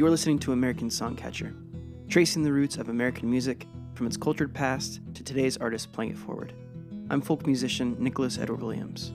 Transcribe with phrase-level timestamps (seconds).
[0.00, 1.54] You're listening to American Songcatcher,
[2.08, 6.16] tracing the roots of American music from its cultured past to today's artists playing it
[6.16, 6.54] forward.
[7.10, 9.12] I'm folk musician Nicholas Edward Williams.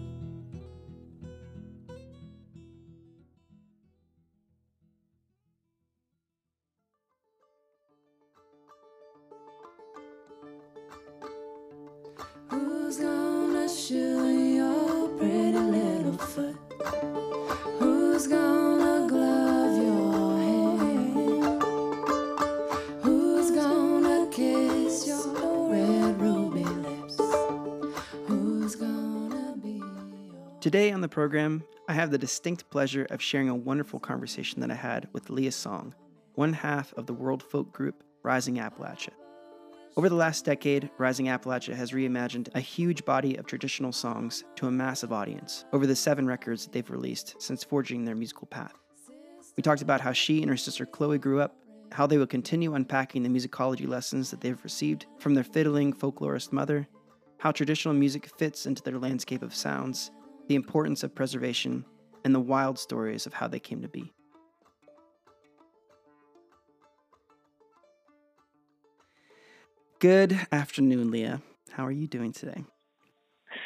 [31.16, 35.30] Program, I have the distinct pleasure of sharing a wonderful conversation that I had with
[35.30, 35.96] Leah Song,
[36.34, 39.14] one half of the world folk group Rising Appalachia.
[39.96, 44.68] Over the last decade, Rising Appalachia has reimagined a huge body of traditional songs to
[44.68, 48.74] a massive audience over the seven records they've released since forging their musical path.
[49.56, 51.56] We talked about how she and her sister Chloe grew up,
[51.94, 56.52] how they will continue unpacking the musicology lessons that they've received from their fiddling folklorist
[56.52, 56.90] mother,
[57.38, 60.12] how traditional music fits into their landscape of sounds,
[60.48, 61.86] the importance of preservation,
[62.24, 64.12] and the wild stories of how they came to be.
[70.00, 71.42] Good afternoon, Leah.
[71.72, 72.64] How are you doing today?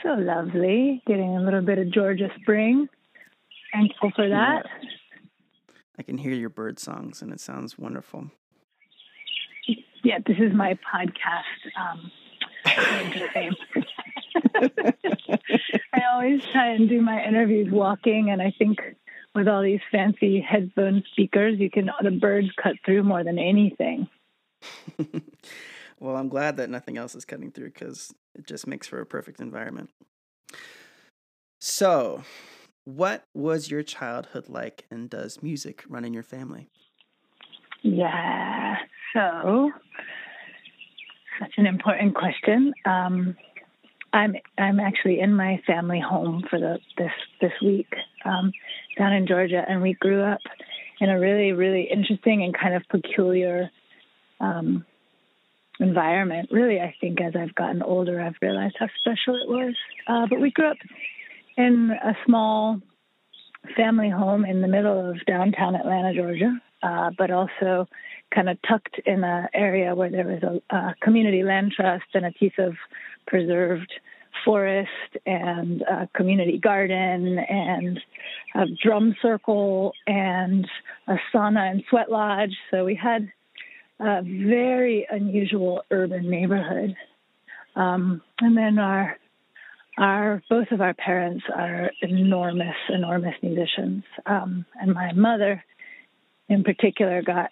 [0.04, 1.02] So lovely.
[1.08, 2.88] Getting a little bit of Georgia spring.
[3.74, 4.66] Thankful for that.
[5.98, 8.32] I can hear your bird songs and it sounds wonderful.
[10.04, 11.44] Yeah, this is my podcast
[11.78, 12.12] um,
[12.64, 13.56] claim to fame.
[15.94, 18.80] I always try and do my interviews walking, and I think
[19.36, 24.08] with all these fancy headphone speakers, you can the birds cut through more than anything.
[26.00, 29.06] well, I'm glad that nothing else is cutting through because it just makes for a
[29.06, 29.90] perfect environment.
[31.62, 32.24] So,
[32.86, 36.70] what was your childhood like, and does music run in your family?
[37.82, 38.78] Yeah.
[39.14, 39.72] So,
[41.40, 42.74] such an important question.
[42.86, 43.38] Um,
[44.14, 47.12] I'm I'm actually in my family home for the this
[47.42, 47.94] this week
[48.26, 48.52] um,
[48.98, 50.42] down in Georgia, and we grew up
[51.00, 53.70] in a really really interesting and kind of peculiar
[54.40, 54.86] um,
[55.80, 56.50] environment.
[56.52, 59.76] Really, I think as I've gotten older, I've realized how special it was.
[60.08, 60.78] Uh, but we grew up
[61.58, 62.82] in a small
[63.76, 67.88] family home in the middle of downtown Atlanta, Georgia, uh, but also
[68.34, 72.26] kind of tucked in an area where there was a, a, community land trust and
[72.26, 72.74] a piece of
[73.28, 73.92] preserved
[74.46, 74.90] forest
[75.26, 78.00] and a community garden and
[78.56, 80.68] a drum circle and
[81.08, 82.56] a sauna and sweat lodge.
[82.72, 83.32] So we had
[84.00, 86.96] a very unusual urban neighborhood.
[87.76, 89.18] Um, and then our
[89.98, 94.04] our both of our parents are enormous, enormous musicians.
[94.26, 95.64] Um, and my mother,
[96.48, 97.52] in particular, got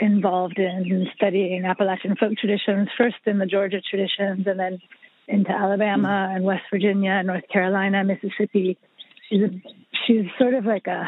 [0.00, 4.78] involved in studying Appalachian folk traditions, first in the Georgia traditions, and then
[5.28, 8.78] into Alabama and West Virginia, and North Carolina, Mississippi.
[9.28, 9.50] She's a,
[10.06, 11.06] she's sort of like a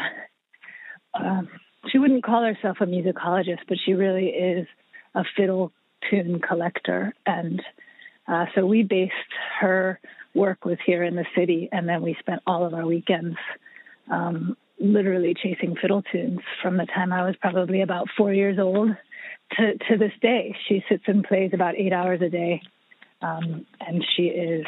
[1.13, 1.49] um,
[1.91, 4.67] she wouldn't call herself a musicologist, but she really is
[5.13, 5.71] a fiddle
[6.09, 7.61] tune collector, and
[8.27, 9.13] uh, so we based
[9.59, 9.99] her
[10.33, 13.37] work was here in the city, and then we spent all of our weekends
[14.11, 18.89] um, literally chasing fiddle tunes from the time I was probably about four years old
[19.57, 20.55] to, to this day.
[20.67, 22.61] She sits and plays about eight hours a day,
[23.21, 24.65] um, and she is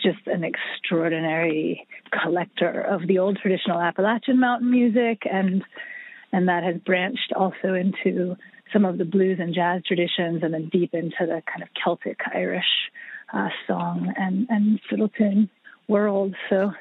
[0.00, 1.86] just an extraordinary
[2.22, 5.64] collector of the old traditional Appalachian mountain music, and
[6.32, 8.36] and that has branched also into
[8.72, 12.20] some of the blues and jazz traditions, and then deep into the kind of Celtic
[12.32, 12.64] Irish
[13.34, 15.50] uh, song and and fiddle tune
[15.88, 16.36] world.
[16.48, 16.72] So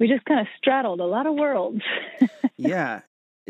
[0.00, 1.82] we just kind of straddled a lot of worlds.
[2.56, 3.02] yeah.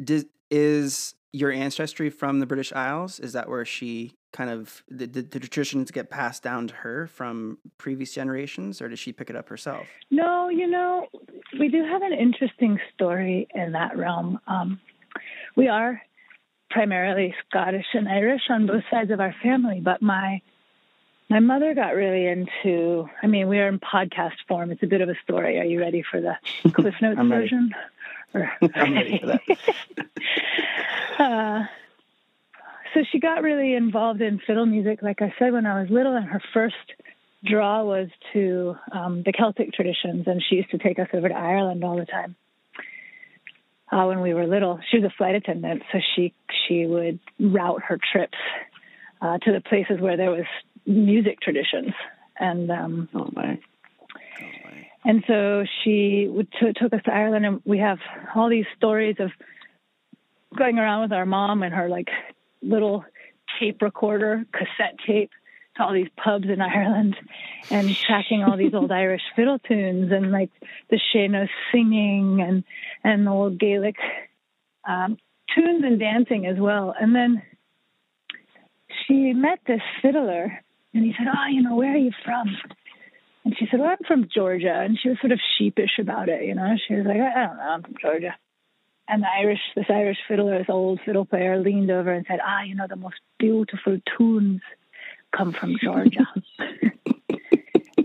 [0.02, 3.20] Did, is your ancestry from the British Isles?
[3.20, 7.06] Is that where she kind of did the, the traditions get passed down to her
[7.06, 9.86] from previous generations, or did she pick it up herself?
[10.10, 11.06] No, you know,
[11.58, 14.38] we do have an interesting story in that realm.
[14.46, 14.80] Um,
[15.56, 16.02] we are
[16.70, 20.40] primarily Scottish and Irish on both sides of our family, but my
[21.30, 24.72] my mother got really into, I mean, we are in podcast form.
[24.72, 25.60] It's a bit of a story.
[25.60, 26.36] Are you ready for the
[26.72, 27.72] Cliff Notes version?
[28.34, 29.40] Or, I'm ready for that.
[31.20, 31.62] uh,
[32.92, 36.16] so she got really involved in fiddle music, like I said, when I was little,
[36.16, 36.74] and her first
[37.44, 41.34] draw was to um, the Celtic traditions, and she used to take us over to
[41.34, 42.34] Ireland all the time.
[43.92, 46.34] Uh, when we were little, she was a flight attendant, so she
[46.66, 48.38] she would route her trips
[49.20, 50.46] uh, to the places where there was
[50.90, 51.92] music traditions,
[52.38, 53.58] and um, oh my.
[55.04, 56.28] And so she
[56.60, 57.98] t- took us to Ireland, and we have
[58.34, 59.30] all these stories of
[60.56, 62.08] going around with our mom and her like
[62.62, 63.04] little
[63.58, 65.30] tape recorder, cassette tape
[65.76, 67.16] to all these pubs in Ireland
[67.70, 70.50] and tracking all these old Irish fiddle tunes and like
[70.90, 72.64] the sean-nós singing and
[73.02, 73.96] and the old Gaelic
[74.86, 75.16] um,
[75.54, 76.94] tunes and dancing as well.
[76.98, 77.42] And then
[79.06, 80.62] she met this fiddler
[80.94, 82.56] and he said, Oh, you know, where are you from?
[83.44, 84.72] And she said, Well, I'm from Georgia.
[84.72, 86.76] And she was sort of sheepish about it, you know.
[86.86, 88.36] She was like, I don't know, I'm from Georgia.
[89.08, 92.62] And the Irish, this Irish fiddler, this old fiddle player, leaned over and said, Ah,
[92.62, 94.60] you know, the most beautiful tunes
[95.36, 96.26] come from Georgia.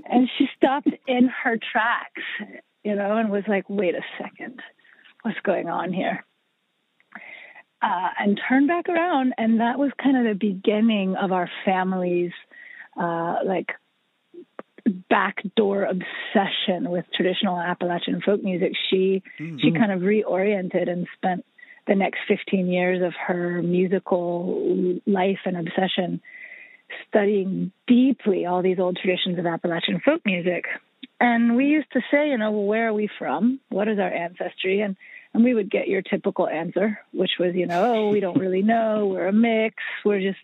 [0.06, 2.22] and she stopped in her tracks,
[2.84, 4.62] you know, and was like, Wait a second,
[5.24, 6.26] what's going on here?
[7.82, 12.32] Uh, and turned back around, and that was kind of the beginning of our family's
[12.98, 13.72] uh, like
[15.10, 18.74] backdoor obsession with traditional Appalachian folk music.
[18.90, 19.58] She mm-hmm.
[19.60, 21.46] she kind of reoriented and spent
[21.88, 26.22] the next 15 years of her musical life and obsession
[27.08, 30.66] studying deeply all these old traditions of Appalachian folk music.
[31.20, 33.60] And we used to say, you know, well, where are we from?
[33.70, 34.82] What is our ancestry?
[34.82, 34.96] And
[35.34, 38.62] and we would get your typical answer, which was, you know, oh, we don't really
[38.62, 39.08] know.
[39.08, 39.76] We're a mix.
[40.06, 40.40] We're just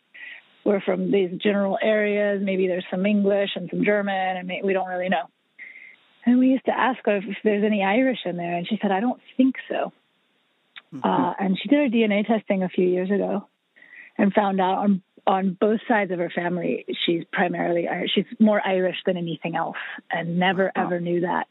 [0.63, 2.41] we're from these general areas.
[2.43, 5.29] Maybe there's some English and some German, and we don't really know.
[6.25, 8.91] And we used to ask her if there's any Irish in there, and she said,
[8.91, 9.91] I don't think so.
[10.93, 11.07] Mm-hmm.
[11.07, 13.47] Uh, and she did her DNA testing a few years ago
[14.17, 18.11] and found out on on both sides of her family, she's primarily Irish.
[18.15, 19.77] She's more Irish than anything else,
[20.09, 20.85] and never wow.
[20.85, 21.47] ever knew that,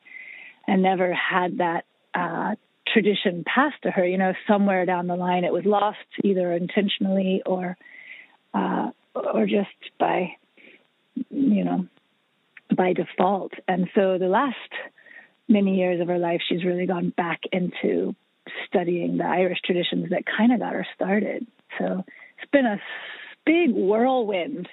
[0.67, 2.57] and never had that uh,
[2.93, 4.05] tradition passed to her.
[4.05, 7.77] You know, somewhere down the line, it was lost either intentionally or
[8.53, 9.69] uh, or just
[9.99, 10.37] by,
[11.31, 11.87] you know,
[12.77, 13.53] by default.
[13.67, 14.57] And so the last
[15.49, 18.15] many years of her life, she's really gone back into
[18.67, 21.47] studying the Irish traditions that kind of got her started.
[21.79, 22.05] So
[22.39, 22.81] it's been a
[23.45, 24.69] big whirlwind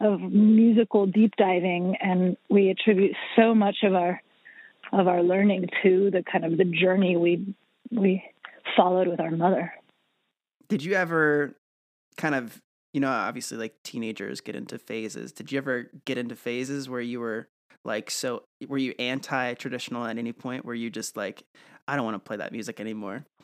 [0.00, 4.20] of musical deep diving, and we attribute so much of our
[4.92, 7.54] of our learning to the kind of the journey we
[7.90, 8.22] we
[8.76, 9.72] followed with our mother.
[10.68, 11.54] Did you ever
[12.16, 12.60] kind of
[12.92, 15.32] you know, obviously like teenagers get into phases.
[15.32, 17.48] Did you ever get into phases where you were
[17.84, 21.42] like so were you anti traditional at any point where you just like
[21.88, 23.24] I don't want to play that music anymore?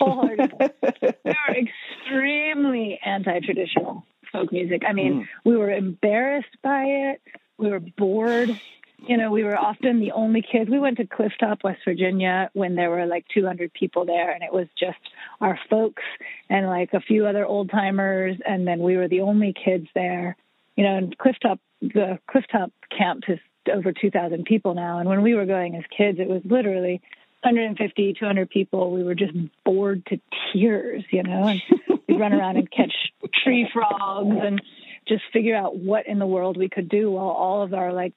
[0.00, 4.82] We were extremely anti traditional folk music.
[4.86, 5.26] I mean, mm.
[5.44, 7.22] we were embarrassed by it.
[7.58, 8.60] We were bored
[9.06, 10.70] you know, we were often the only kids.
[10.70, 14.52] We went to Clifftop, West Virginia, when there were like 200 people there, and it
[14.52, 14.98] was just
[15.40, 16.02] our folks
[16.48, 20.36] and like a few other old timers, and then we were the only kids there.
[20.76, 23.38] You know, and Clifftop, the Clifftop camp is
[23.72, 27.00] over 2,000 people now, and when we were going as kids, it was literally
[27.42, 28.92] 150, 200 people.
[28.92, 29.32] We were just
[29.64, 30.20] bored to
[30.52, 31.62] tears, you know, and
[32.08, 32.94] we'd run around and catch
[33.42, 34.62] tree frogs and
[35.08, 38.14] just figure out what in the world we could do while all of our like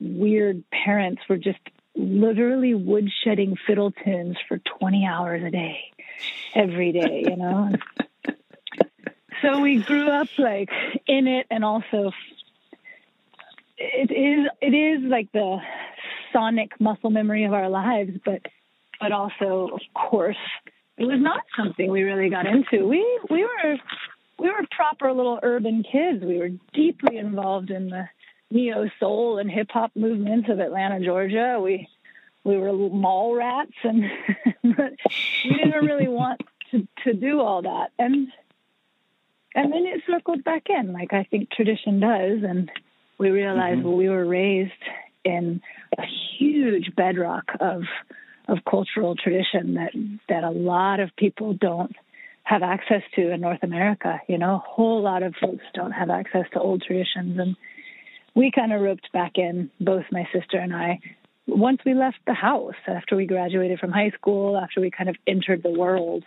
[0.00, 1.58] weird parents were just
[1.94, 5.78] literally woodshedding fiddle tunes for 20 hours a day,
[6.54, 7.72] every day, you know?
[9.42, 10.70] so we grew up like
[11.06, 12.12] in it and also
[13.76, 15.58] it is it is like the
[16.32, 18.42] sonic muscle memory of our lives but
[19.00, 20.36] but also of course
[20.96, 23.76] it was not something we really got into we we were
[24.38, 28.08] we were proper little urban kids we were deeply involved in the
[28.50, 31.60] neo soul and hip hop movements of Atlanta, Georgia.
[31.62, 31.88] We
[32.44, 34.04] we were mall rats, and
[34.62, 36.40] we didn't really want
[36.70, 37.90] to to do all that.
[37.98, 38.28] And
[39.54, 42.70] and then it circled back in, like I think tradition does, and
[43.18, 43.88] we realized mm-hmm.
[43.88, 44.72] well, we were raised
[45.24, 45.60] in
[45.98, 46.04] a
[46.38, 47.82] huge bedrock of
[48.46, 49.92] of cultural tradition that
[50.28, 51.94] that a lot of people don't
[52.44, 54.22] have access to in North America.
[54.26, 57.56] You know, a whole lot of folks don't have access to old traditions and
[58.38, 61.00] we kind of roped back in, both my sister and I,
[61.48, 65.16] once we left the house, after we graduated from high school, after we kind of
[65.26, 66.22] entered the world,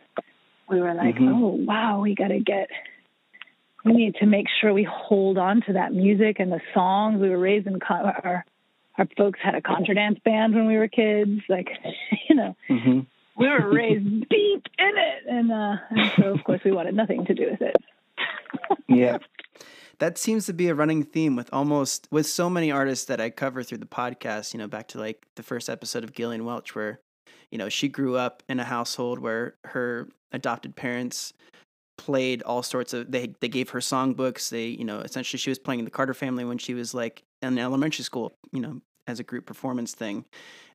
[0.69, 1.41] we were like, mm-hmm.
[1.41, 2.67] oh, wow, we got to get,
[3.85, 7.21] we need to make sure we hold on to that music and the songs.
[7.21, 8.45] We were raised in, our,
[8.97, 11.39] our folks had a contra dance band when we were kids.
[11.47, 11.69] Like,
[12.29, 12.99] you know, mm-hmm.
[13.37, 15.23] we were raised deep in it.
[15.29, 17.75] And, uh, and so, of course, we wanted nothing to do with it.
[18.89, 19.17] yeah
[20.01, 23.29] that seems to be a running theme with almost with so many artists that I
[23.29, 26.75] cover through the podcast, you know, back to like the first episode of Gillian Welch
[26.75, 26.99] where
[27.51, 31.33] you know, she grew up in a household where her adopted parents
[31.97, 34.49] played all sorts of they they gave her songbooks.
[34.49, 37.57] They, you know, essentially she was playing the Carter family when she was like in
[37.57, 38.81] elementary school, you know,
[39.11, 40.25] as a group performance thing.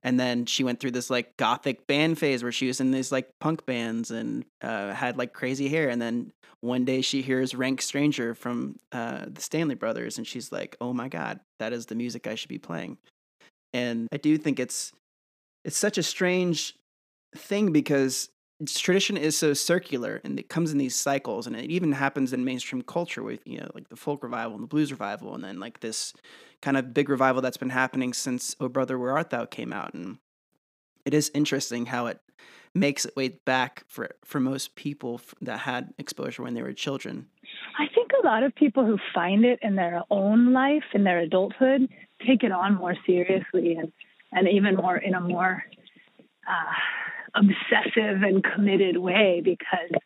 [0.03, 3.11] And then she went through this like gothic band phase where she was in these
[3.11, 5.89] like punk bands and uh, had like crazy hair.
[5.89, 10.51] And then one day she hears Rank Stranger from uh, the Stanley Brothers, and she's
[10.51, 12.97] like, "Oh my god, that is the music I should be playing."
[13.73, 14.91] And I do think it's
[15.65, 16.75] it's such a strange
[17.35, 18.29] thing because
[18.65, 22.43] tradition is so circular and it comes in these cycles and it even happens in
[22.43, 25.59] mainstream culture with you know like the folk revival and the blues revival and then
[25.59, 26.13] like this
[26.61, 29.45] kind of big revival that's been happening since oh brother where art thou?
[29.45, 30.17] came out and
[31.05, 32.19] it is interesting how it
[32.73, 37.27] makes its way back for for most people that had exposure when they were children.
[37.79, 41.19] I think a lot of people who find it in their own life, in their
[41.19, 41.87] adulthood,
[42.25, 43.91] take it on more seriously and,
[44.31, 45.63] and even more in a more
[46.47, 46.73] uh,
[47.37, 50.01] obsessive and committed way because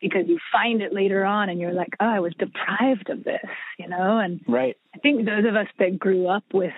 [0.00, 3.44] because you find it later on and you're like, oh, I was deprived of this,
[3.78, 4.18] you know.
[4.18, 4.76] And right.
[4.94, 6.74] I think those of us that grew up with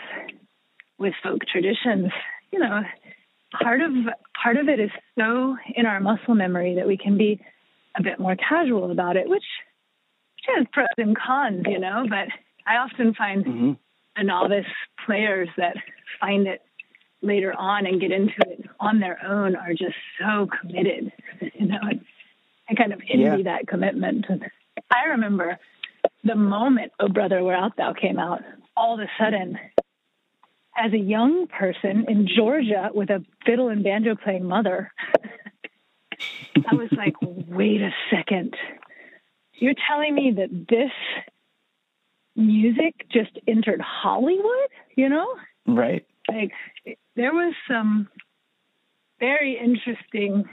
[0.98, 2.10] with folk traditions,
[2.52, 2.82] you know,
[3.62, 3.92] part of
[4.42, 7.40] part of it is so in our muscle memory that we can be
[7.96, 9.44] a bit more casual about it, which
[10.36, 12.06] which has pros and cons, you know.
[12.08, 12.28] But
[12.66, 13.72] I often find mm-hmm.
[14.16, 14.64] a novice
[15.04, 15.76] players that
[16.20, 16.62] find it
[17.22, 21.12] later on and get into it on their own are just so committed,
[21.54, 21.78] you know.
[22.68, 23.36] I kind of envy Yeah.
[23.42, 24.26] that commitment.
[24.90, 25.58] I remember
[26.24, 28.42] the moment "Oh Brother, Where Art Thou" came out.
[28.76, 29.58] All of a sudden,
[30.76, 34.92] as a young person in Georgia with a fiddle and banjo playing mother,
[36.70, 38.54] I was like, wait a second.
[39.54, 40.92] You're telling me that this
[42.36, 45.26] music just entered Hollywood, you know?
[45.66, 46.06] Right.
[46.28, 46.52] Like
[47.16, 48.08] there was some
[49.18, 50.44] very interesting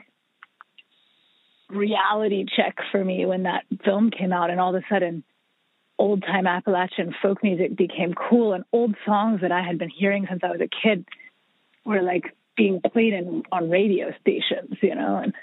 [1.69, 5.23] reality check for me when that film came out and all of a sudden
[5.99, 10.25] old time Appalachian folk music became cool and old songs that I had been hearing
[10.29, 11.05] since I was a kid
[11.85, 15.33] were like being played in on radio stations, you know, and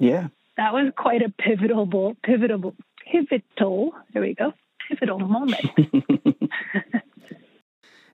[0.00, 0.28] Yeah.
[0.56, 1.86] that was quite a pivotal
[2.22, 2.74] pivotal
[3.10, 4.52] pivotal there we go
[4.88, 5.64] pivotal moment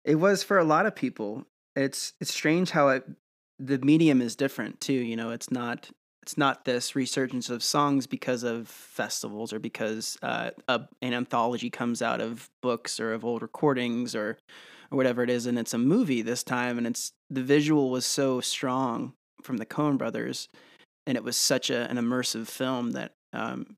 [0.08, 1.44] it was for a lot of people.
[1.76, 3.04] It's it's strange how it
[3.58, 4.94] the medium is different too.
[4.94, 5.90] You know, it's not
[6.22, 11.70] it's not this resurgence of songs because of festivals or because uh, a, an anthology
[11.70, 14.38] comes out of books or of old recordings or
[14.90, 18.06] or whatever it is, and it's a movie this time, and it's the visual was
[18.06, 19.12] so strong
[19.42, 20.48] from the Coen Brothers,
[21.06, 23.76] and it was such a, an immersive film that um,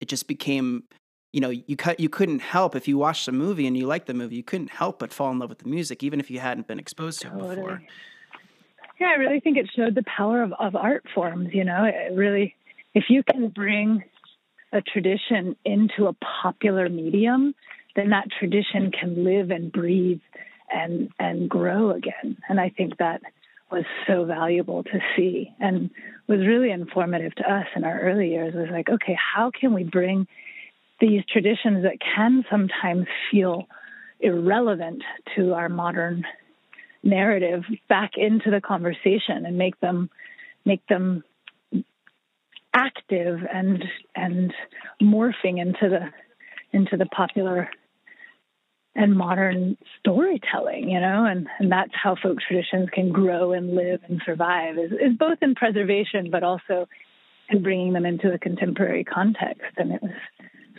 [0.00, 0.84] it just became
[1.32, 4.06] you know you cut you couldn't help if you watched the movie and you liked
[4.06, 6.38] the movie you couldn't help but fall in love with the music even if you
[6.38, 7.82] hadn't been exposed to it before
[9.00, 11.84] Yeah, I really think it showed the power of, of art forms, you know.
[11.84, 12.54] It really
[12.94, 14.04] if you can bring
[14.72, 17.54] a tradition into a popular medium,
[17.96, 20.20] then that tradition can live and breathe
[20.72, 22.36] and and grow again.
[22.48, 23.22] And I think that
[23.70, 25.90] was so valuable to see and
[26.28, 29.82] was really informative to us in our early years was like, okay, how can we
[29.82, 30.26] bring
[31.02, 33.66] these traditions that can sometimes feel
[34.20, 35.02] irrelevant
[35.36, 36.24] to our modern
[37.02, 40.08] narrative back into the conversation and make them
[40.64, 41.24] make them
[42.72, 44.54] active and and
[45.02, 46.08] morphing into the
[46.72, 47.68] into the popular
[48.94, 54.00] and modern storytelling, you know, and, and that's how folk traditions can grow and live
[54.06, 56.86] and survive is, is both in preservation, but also
[57.48, 59.72] in bringing them into a contemporary context.
[59.78, 60.10] And it was,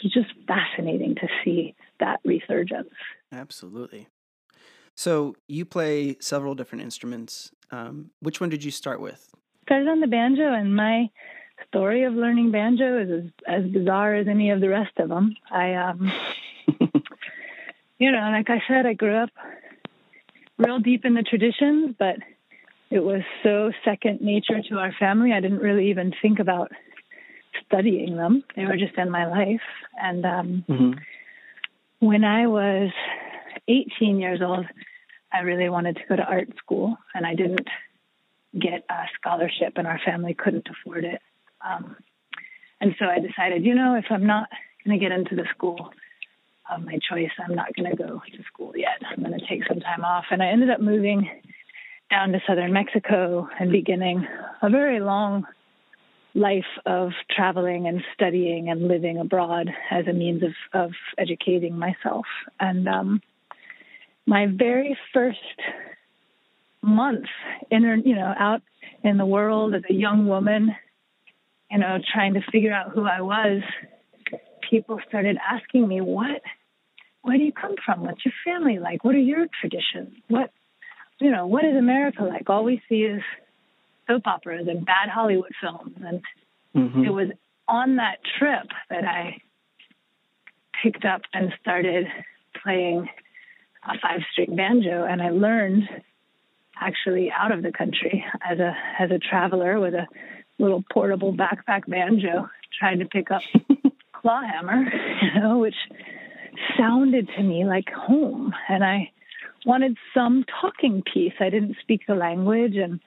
[0.04, 2.90] it was just fascinating to see that resurgence.
[3.32, 4.08] absolutely
[4.96, 9.34] so you play several different instruments um, which one did you start with
[9.64, 11.10] started on the banjo, and my
[11.68, 13.10] story of learning banjo is
[13.48, 15.36] as, as bizarre as any of the rest of them.
[15.50, 16.12] I, um,
[17.98, 19.30] you know, like I said, I grew up
[20.58, 22.18] real deep in the traditions, but
[22.90, 25.32] it was so second nature to our family.
[25.34, 26.72] I didn't really even think about
[27.66, 28.44] studying them.
[28.56, 29.62] They were just in my life.
[30.02, 30.92] And um, mm-hmm.
[32.00, 32.92] when I was
[33.68, 34.66] 18 years old,
[35.32, 37.68] I really wanted to go to art school, and I didn't
[38.54, 41.22] get a scholarship, and our family couldn't afford it.
[41.62, 41.96] Um,
[42.80, 44.50] and so I decided, you know, if I'm not
[44.86, 45.90] going to get into the school
[46.72, 49.02] of my choice, I'm not going to go to school yet.
[49.10, 50.26] I'm going to take some time off.
[50.32, 51.30] And I ended up moving
[52.10, 54.28] down to southern Mexico and beginning
[54.62, 55.46] a very long
[56.36, 62.26] life of traveling and studying and living abroad as a means of, of educating myself.
[62.60, 63.22] And um,
[64.26, 65.38] my very first
[66.82, 67.26] month
[67.72, 68.62] in you know out
[69.04, 70.76] in the world as a young woman
[71.72, 73.62] you know trying to figure out who i was
[74.70, 76.42] people started asking me what
[77.22, 80.52] where do you come from what's your family like what are your traditions what
[81.24, 82.50] you know, what is America like?
[82.50, 83.22] All we see is
[84.08, 85.96] soap operas and bad Hollywood films.
[86.06, 86.22] And
[86.76, 87.06] Mhm.
[87.06, 87.30] it was
[87.68, 89.38] on that trip that I
[90.82, 92.08] picked up and started
[92.62, 93.10] playing
[93.84, 95.06] a five string banjo.
[95.06, 95.88] And I learned
[96.80, 100.08] actually out of the country as a as a traveler with a
[100.60, 103.42] little portable backpack banjo, trying to pick up
[104.14, 104.92] clawhammer,
[105.22, 105.76] you know, which
[106.78, 108.54] sounded to me like home.
[108.70, 109.12] And I
[109.66, 111.34] wanted some talking piece.
[111.40, 113.00] I didn't speak the language and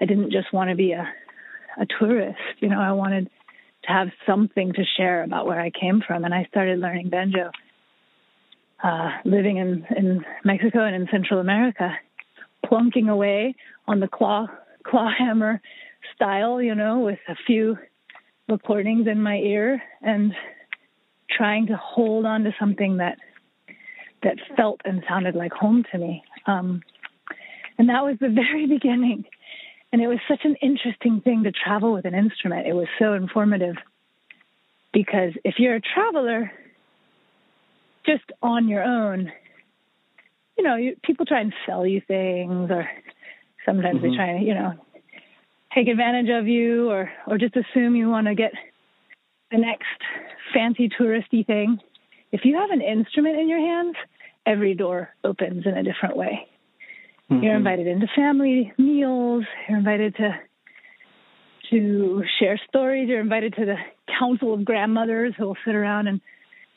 [0.00, 1.08] I didn't just want to be a
[1.78, 2.38] a tourist.
[2.60, 3.30] You know, I wanted
[3.84, 6.24] to have something to share about where I came from.
[6.24, 7.50] And I started learning banjo,
[8.82, 11.96] uh, living in, in Mexico and in Central America,
[12.66, 13.54] plunking away
[13.86, 14.46] on the claw
[14.84, 15.60] claw hammer
[16.14, 17.76] style, you know, with a few
[18.48, 20.32] recordings in my ear and
[21.30, 23.18] trying to hold on to something that
[24.22, 26.24] that felt and sounded like home to me.
[26.46, 26.82] Um,
[27.78, 29.24] and that was the very beginning.
[29.92, 32.66] And it was such an interesting thing to travel with an instrument.
[32.66, 33.76] It was so informative
[34.92, 36.52] because if you're a traveler
[38.04, 39.32] just on your own,
[40.56, 42.90] you know, you, people try and sell you things, or
[43.64, 44.16] sometimes they Mhm.
[44.16, 44.74] try and, you know,
[45.72, 48.52] take advantage of you, or or just assume you want to get
[49.50, 50.02] the next
[50.52, 51.80] fancy touristy thing.
[52.32, 53.96] If you have an instrument in your hands,
[54.44, 56.47] every door opens in a different way.
[57.30, 57.56] You're Mhm.
[57.56, 59.44] invited into family meals.
[59.68, 60.40] You're invited to
[61.70, 63.08] to share stories.
[63.08, 63.76] You're invited to the
[64.18, 66.20] council of grandmothers who will sit around and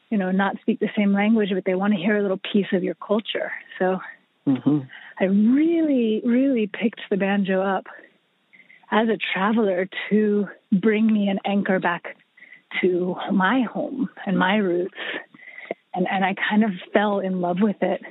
[0.10, 2.67] you know not speak the same language, but they want to hear a little piece
[2.74, 3.51] of your culture.
[3.79, 4.01] So
[4.46, 4.88] Mhm.
[5.20, 7.88] I really, really picked the banjo up
[8.89, 12.17] as a traveler to bring me an anchor back
[12.81, 14.98] to my home and my roots.
[15.93, 18.01] And and I kind of fell in love with it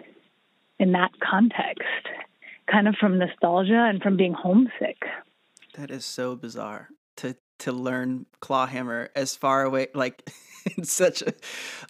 [0.79, 2.09] in that context,
[2.71, 5.03] kind of from nostalgia and from being homesick.
[5.75, 10.31] That is so bizarre to to learn clawhammer as far away, like
[10.77, 11.33] in such a,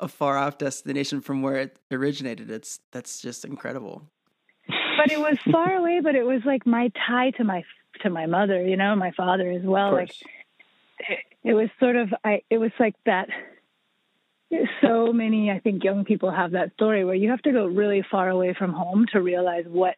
[0.01, 2.51] a far off destination from where it originated.
[2.51, 4.03] It's that's just incredible.
[4.67, 7.65] But it was far away, but it was like my tie to my
[8.03, 9.93] to my mother, you know, my father as well.
[9.93, 10.11] Like
[10.99, 13.29] it, eh, it was sort of I it was like that
[14.83, 18.05] so many I think young people have that story where you have to go really
[18.11, 19.95] far away from home to realize what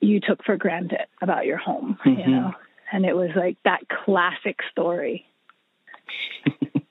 [0.00, 2.28] you took for granted about your home, you Mhm.
[2.28, 2.54] know.
[2.92, 5.26] And it was like that classic story.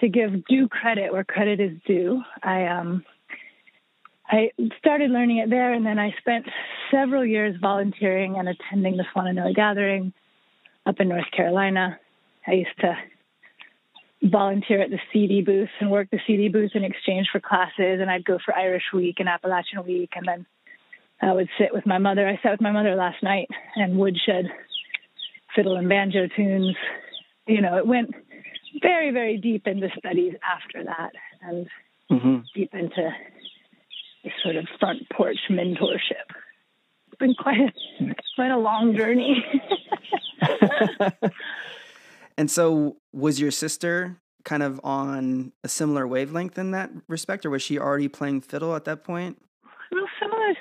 [0.00, 3.04] to give due credit where credit is due, I um
[4.30, 6.46] I started learning it there and then I spent
[6.90, 10.12] several years volunteering and attending the Swannanoa Gathering
[10.84, 11.98] up in North Carolina.
[12.46, 12.96] I used to
[14.22, 18.00] volunteer at the CD booth and work the CD booth in exchange for classes.
[18.00, 20.10] And I'd go for Irish Week and Appalachian Week.
[20.14, 20.46] And then
[21.20, 22.26] I would sit with my mother.
[22.28, 24.46] I sat with my mother last night and woodshed
[25.54, 26.76] fiddle and banjo tunes.
[27.46, 28.14] You know, it went
[28.82, 31.68] very, very deep into studies after that and
[32.10, 32.44] Mhm.
[32.54, 33.14] deep into
[34.24, 36.28] this sort of front porch mentorship.
[37.06, 37.72] It's been quite a,
[38.36, 39.44] quite a long journey.
[42.36, 47.50] and so, was your sister kind of on a similar wavelength in that respect, or
[47.50, 49.42] was she already playing fiddle at that point?
[49.90, 50.06] Well,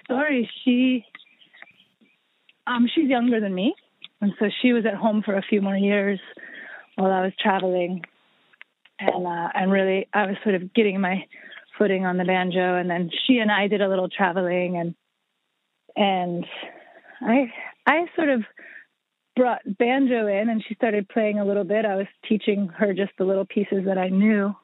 [0.03, 0.49] story.
[0.63, 1.05] She,
[2.65, 3.75] um, she's younger than me,
[4.21, 6.19] and so she was at home for a few more years
[6.95, 8.03] while I was traveling,
[8.99, 11.25] and uh, and really I was sort of getting my
[11.77, 14.95] footing on the banjo, and then she and I did a little traveling, and
[15.95, 16.45] and
[17.21, 17.51] I
[17.85, 18.43] I sort of
[19.35, 21.85] brought banjo in, and she started playing a little bit.
[21.85, 24.55] I was teaching her just the little pieces that I knew,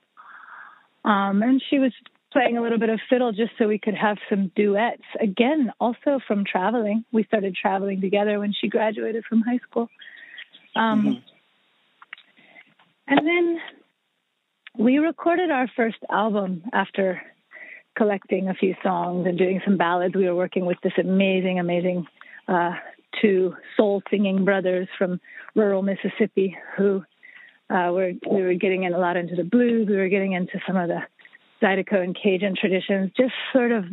[1.06, 1.94] um, and she was
[2.34, 5.04] playing a little bit of fiddle just so we could have some duets.
[5.22, 7.06] Again, also from traveling.
[7.12, 9.90] We started traveling together when she graduated from high school.
[10.76, 11.24] Um, Mhm.
[13.08, 13.62] And then
[14.78, 17.22] we recorded our first album after
[17.96, 20.16] collecting a few songs and doing some ballads.
[20.16, 22.08] We were working with this amazing, amazing
[22.48, 22.74] uh,
[23.22, 25.20] two soul singing brothers from
[25.56, 27.04] rural Mississippi who
[27.70, 29.88] uh, were we were getting in a lot into the blues.
[29.88, 31.02] We were getting into some of the
[31.64, 33.86] Zydeco and Cajun traditions, just sort of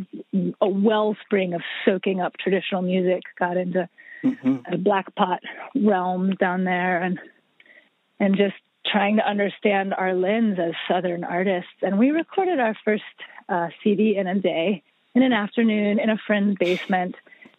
[0.60, 3.22] a wellspring of soaking up traditional music.
[3.38, 3.88] Got into
[4.24, 4.70] Mhm.
[4.70, 5.40] a black pot
[5.74, 7.18] realms down there, and
[8.18, 11.70] and just trying to understand our lens as Southern artists.
[11.82, 13.04] And we recorded our first
[13.48, 14.82] uh, CD in a day,
[15.14, 17.14] in an afternoon, in a friend's basement,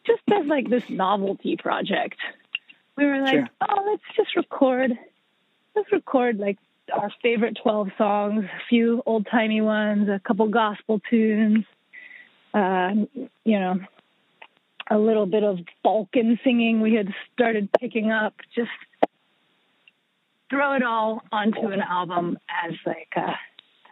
[0.06, 2.18] just as like this novelty project.
[2.96, 3.50] We were like, Sure.
[3.70, 4.98] oh, let's just record.
[5.76, 6.58] Let's record like
[6.94, 11.66] our favorite 12 songs, a few old timey ones, a couple gospel tunes,
[12.54, 12.92] uh,
[13.44, 13.80] you know,
[14.90, 18.34] a little bit of Balkan singing we had started picking up.
[18.56, 18.70] Just
[20.50, 23.30] throw it all onto an album as like a,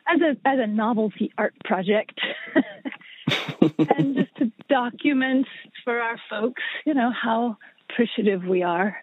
[0.08, 2.20] as a as a novelty art project,
[3.96, 5.48] and just to document
[5.84, 7.58] for our folks, you know, how
[7.90, 8.98] appreciative we are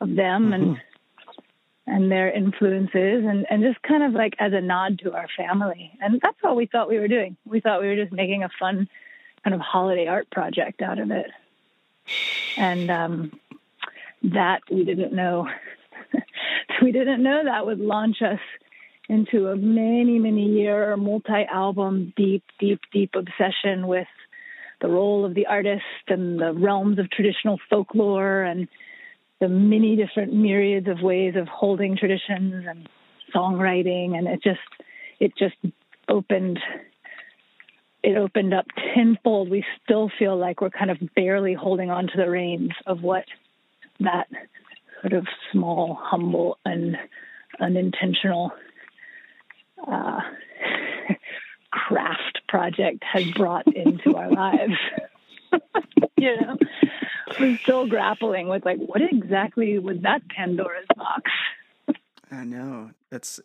[0.00, 0.78] of them and
[1.86, 5.92] and their influences and, and just kind of like as a nod to our family.
[6.00, 7.36] And that's all we thought we were doing.
[7.44, 8.88] We thought we were just making a fun
[9.42, 11.26] kind of holiday art project out of it.
[12.56, 13.40] And um,
[14.22, 15.48] that we didn't know.
[16.82, 18.40] we didn't know that would launch us
[19.08, 24.06] into a many, many year multi album, deep, deep, deep obsession with
[24.80, 28.68] the role of the artist and the realms of traditional folklore and
[29.40, 32.88] the many different myriads of ways of holding traditions and
[33.34, 34.58] songwriting and it just
[35.18, 35.56] it just
[36.08, 36.58] opened
[38.02, 39.50] it opened up tenfold.
[39.50, 43.24] We still feel like we're kind of barely holding on to the reins of what
[44.00, 44.26] that
[45.02, 46.96] sort of small humble and
[47.60, 48.52] unintentional
[49.86, 50.20] uh,
[51.70, 54.74] craft project has brought into our lives.
[56.16, 56.56] You know
[57.38, 61.30] we're still grappling with like what exactly was that Pandora's box.
[62.30, 62.90] I know.
[63.10, 63.40] That's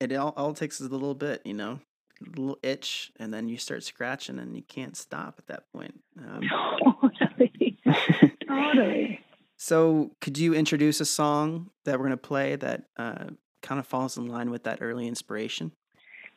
[0.00, 0.12] it.
[0.12, 1.80] All, all it takes is a little bit, you know,
[2.20, 6.00] a little itch, and then you start scratching, and you can't stop at that point.
[6.18, 6.42] Um,
[7.00, 7.78] totally,
[8.48, 9.20] totally.
[9.56, 13.26] so, could you introduce a song that we're going to play that uh,
[13.62, 15.72] kind of falls in line with that early inspiration?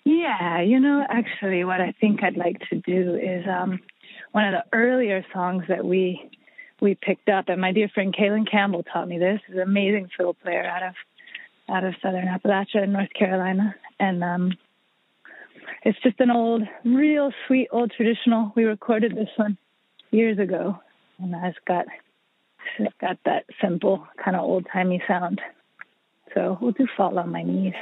[0.06, 3.80] Yeah, you know, actually, what I think I'd like to do is um,
[4.32, 6.30] one of the earlier songs that we
[6.82, 7.50] we picked up.
[7.50, 9.40] And my dear friend Kaylin Campbell taught me this.
[9.48, 10.96] He's an amazing fiddle player out of
[11.70, 14.58] out of Southern Appalachia in North Carolina, and um,
[15.84, 18.52] it's just an old, real sweet old traditional.
[18.56, 19.58] We recorded this one
[20.12, 20.80] years ago,
[21.20, 21.86] and it's got
[22.80, 25.42] it's got that simple kind of old timey sound.
[26.34, 27.74] So we'll do "Fall on My Knees."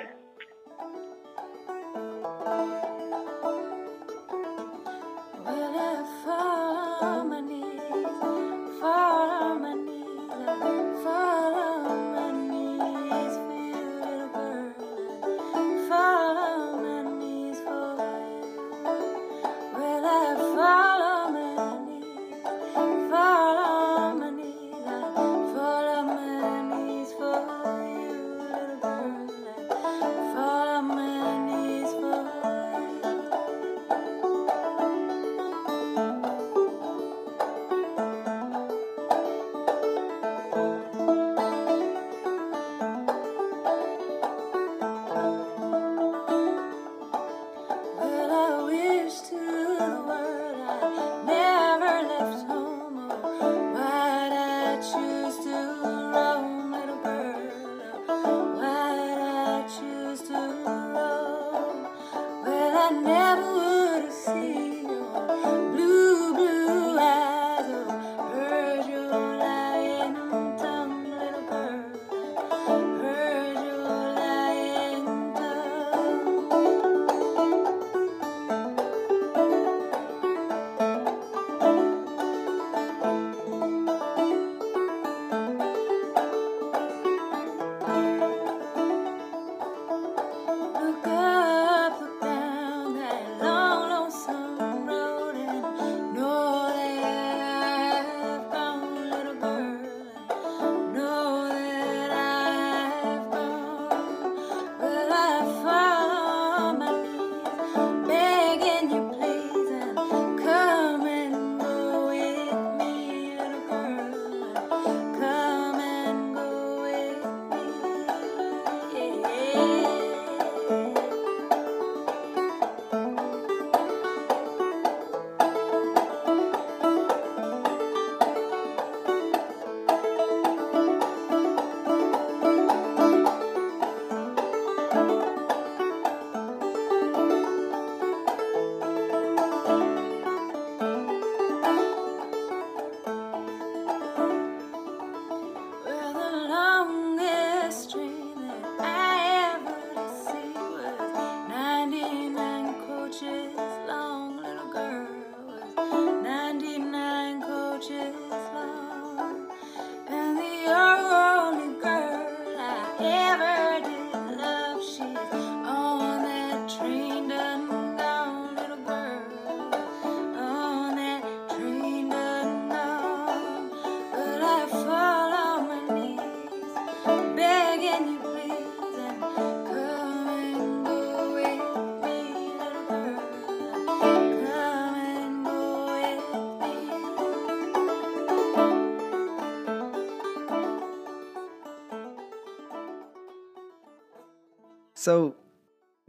[195.08, 195.36] So,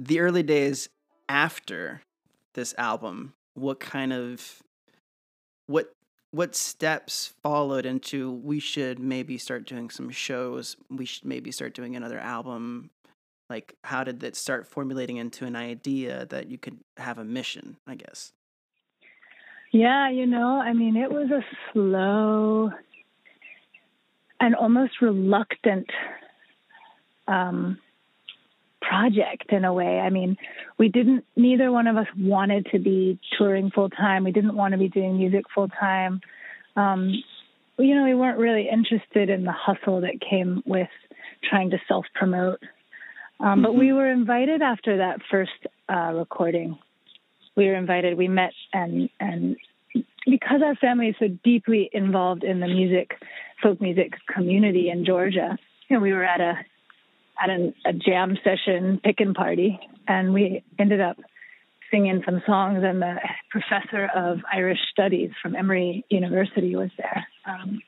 [0.00, 0.88] the early days
[1.28, 2.02] after
[2.54, 4.60] this album, what kind of
[5.68, 5.92] what
[6.32, 11.74] what steps followed into we should maybe start doing some shows, we should maybe start
[11.74, 12.90] doing another album?
[13.48, 17.76] Like how did that start formulating into an idea that you could have a mission,
[17.86, 18.32] I guess?
[19.70, 22.72] Yeah, you know, I mean, it was a slow
[24.40, 25.86] and almost reluctant
[27.28, 27.78] um,
[28.88, 30.00] project in a way.
[30.00, 30.36] I mean,
[30.78, 34.24] we didn't, neither one of us wanted to be touring full time.
[34.24, 36.20] We didn't want to be doing music full time.
[36.76, 37.12] Um,
[37.78, 40.88] you know, we weren't really interested in the hustle that came with
[41.48, 42.60] trying to self promote.
[43.40, 43.62] Um, mm-hmm.
[43.62, 45.52] But we were invited after that first
[45.88, 46.78] uh, recording.
[47.56, 48.16] We were invited.
[48.16, 49.56] We met and and
[50.26, 53.12] because our family is so deeply involved in the music,
[53.62, 55.56] folk music community in Georgia,
[55.88, 56.54] you know, we were at a
[57.40, 61.16] at an, a jam session pickin' party, and we ended up
[61.90, 62.82] singing some songs.
[62.84, 63.16] And the
[63.50, 67.26] professor of Irish studies from Emory University was there.
[67.46, 67.80] Um,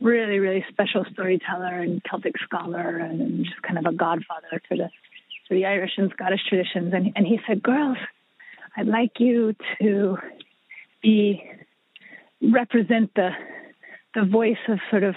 [0.00, 4.90] really, really special storyteller and Celtic scholar, and just kind of a godfather for the
[5.48, 6.92] for the Irish and Scottish traditions.
[6.92, 7.98] And and he said, "Girls,
[8.76, 10.18] I'd like you to
[11.02, 11.42] be
[12.42, 13.30] represent the
[14.14, 15.14] the voice of sort of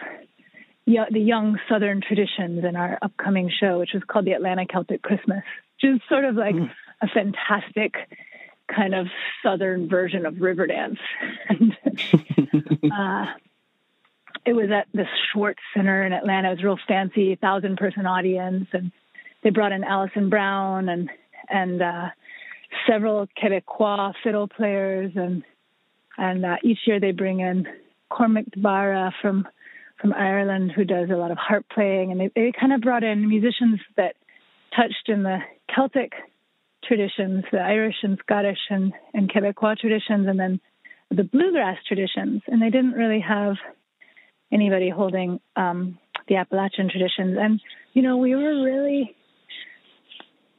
[1.11, 5.43] the young Southern traditions in our upcoming show, which was called the Atlanta Celtic Christmas,
[5.81, 6.71] which is sort of like mm.
[7.01, 7.95] a fantastic
[8.73, 9.07] kind of
[9.43, 10.97] Southern version of Riverdance.
[11.49, 11.77] and
[12.91, 13.25] uh,
[14.45, 16.49] it was at the Schwartz Center in Atlanta.
[16.49, 18.91] It was real fancy, thousand person audience, and
[19.43, 21.09] they brought in Alison Brown and
[21.49, 22.09] and uh,
[22.87, 25.43] several Quebecois fiddle players, and
[26.17, 27.67] and uh, each year they bring in
[28.09, 29.47] Cormac Barra from
[29.99, 33.03] from Ireland who does a lot of harp playing, and they, they kind of brought
[33.03, 34.15] in musicians that
[34.75, 35.39] touched in the
[35.73, 36.13] Celtic
[36.83, 40.59] traditions, the Irish and Scottish and, and Quebecois traditions, and then
[41.11, 42.41] the bluegrass traditions.
[42.47, 43.55] And they didn't really have
[44.51, 47.37] anybody holding um, the Appalachian traditions.
[47.39, 47.61] And,
[47.93, 49.15] you know, we were really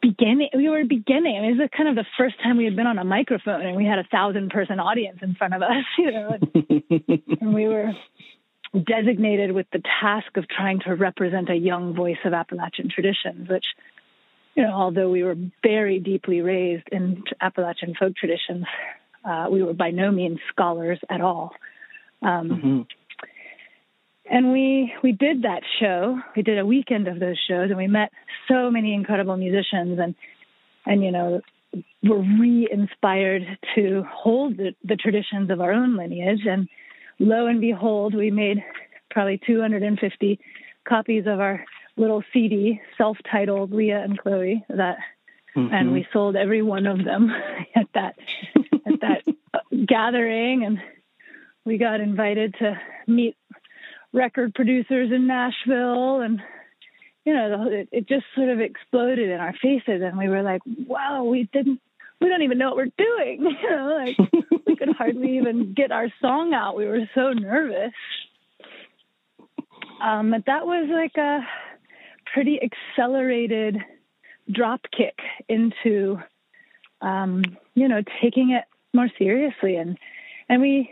[0.03, 2.75] beginning we were beginning I mean, it was kind of the first time we had
[2.75, 5.85] been on a microphone and we had a thousand person audience in front of us
[5.99, 7.93] you know and, and we were
[8.73, 13.65] designated with the task of trying to represent a young voice of Appalachian traditions, which,
[14.55, 18.65] you know, although we were very deeply raised in Appalachian folk traditions,
[19.25, 21.53] uh, we were by no means scholars at all.
[22.23, 22.81] Um, mm-hmm.
[24.33, 26.21] And we we did that show.
[26.37, 28.13] We did a weekend of those shows, and we met
[28.47, 30.15] so many incredible musicians, and
[30.87, 31.41] and you know
[32.03, 33.43] were re-inspired
[33.75, 36.69] to hold the, the traditions of our own lineage and
[37.21, 38.65] lo and behold, we made
[39.11, 40.41] probably 250
[40.89, 41.65] copies of our
[41.97, 44.65] little CD, self-titled Leah and Chloe.
[44.69, 44.97] That,
[45.55, 45.73] mm-hmm.
[45.73, 47.31] and we sold every one of them
[47.77, 48.17] at that
[48.87, 49.23] at that
[49.87, 50.81] gathering, and
[51.65, 53.37] we got invited to meet
[54.13, 56.41] record producers in Nashville, and
[57.25, 60.63] you know, it, it just sort of exploded in our faces, and we were like,
[60.87, 61.81] "Wow, we didn't."
[62.21, 63.57] We don't even know what we're doing.
[63.63, 64.33] You know, like
[64.67, 66.77] we could hardly even get our song out.
[66.77, 67.93] We were so nervous.
[70.03, 71.41] Um, but that was like a
[72.33, 73.79] pretty accelerated
[74.51, 76.19] drop kick into,
[77.03, 77.43] um,
[77.75, 79.77] you know, taking it more seriously.
[79.77, 79.99] And
[80.49, 80.91] and we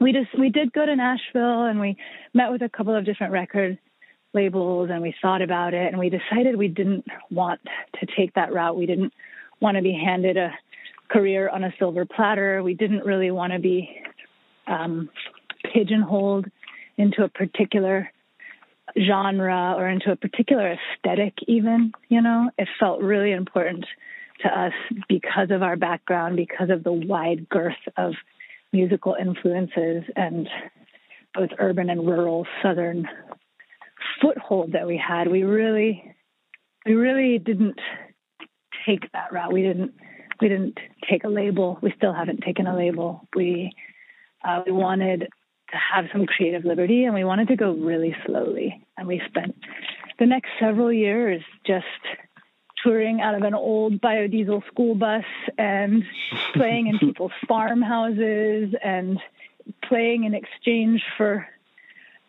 [0.00, 1.96] we just we did go to Nashville and we
[2.32, 3.78] met with a couple of different record
[4.32, 7.60] labels and we thought about it and we decided we didn't want
[8.00, 8.76] to take that route.
[8.76, 9.12] We didn't
[9.64, 10.52] want to be handed a
[11.10, 12.62] career on a silver platter.
[12.62, 13.88] We didn't really want to be
[14.66, 15.08] um,
[15.72, 16.46] pigeonholed
[16.98, 18.10] into a particular
[19.06, 21.92] genre or into a particular aesthetic, even.
[22.08, 23.86] You know, it felt really important
[24.42, 24.72] to us
[25.08, 28.12] because of our background, because of the wide girth of
[28.72, 30.46] musical influences and
[31.32, 33.08] both urban and rural southern
[34.20, 35.28] foothold that we had.
[35.28, 36.14] We really,
[36.84, 37.78] we really didn't
[38.86, 39.52] take that route.
[39.52, 39.94] We didn't
[40.40, 41.78] we didn't take a label.
[41.80, 43.26] We still haven't taken a label.
[43.34, 43.72] We
[44.44, 45.28] uh, we wanted
[45.70, 48.84] to have some creative liberty, and we wanted to go really slowly.
[48.96, 49.56] And we spent
[50.18, 51.86] the next several years just
[52.82, 55.24] touring out of an old biodiesel school bus
[55.56, 56.04] and
[56.52, 59.18] playing in people's farmhouses and
[59.82, 61.46] playing in exchange for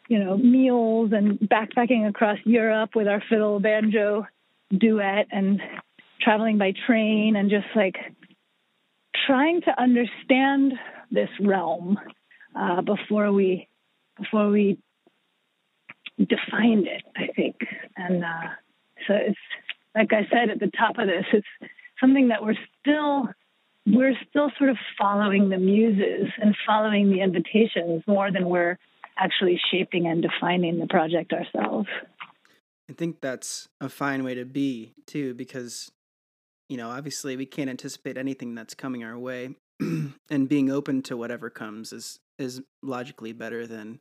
[0.08, 4.26] you know meals and backpacking across Europe with our fiddle banjo
[4.76, 5.62] duet and
[6.21, 7.95] traveling by train and just like
[9.25, 10.73] trying to understand
[11.12, 11.97] this realm
[12.56, 13.67] uh, before we
[14.17, 14.80] before we
[16.17, 17.04] defined it.
[17.15, 17.56] I think,
[17.97, 18.49] and uh,
[19.08, 19.39] so it's
[19.93, 23.30] like I said at the top of this, it's something that we're still
[23.86, 28.78] we're still sort of following the muses and following the invitations more than we're
[29.17, 31.88] actually shaping and defining the project ourselves.
[32.89, 35.91] I think that's a fine way to be too, because
[36.69, 41.17] you know, obviously we can't anticipate anything that's coming our way, and being open to
[41.17, 43.99] whatever comes is is logically better than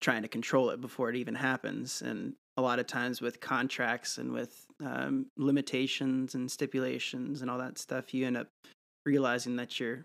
[0.00, 2.02] trying to control it before it even happens.
[2.02, 7.58] And a lot of times with contracts and with um, limitations and stipulations and all
[7.58, 8.48] that stuff, you end up
[9.06, 10.04] realizing that you're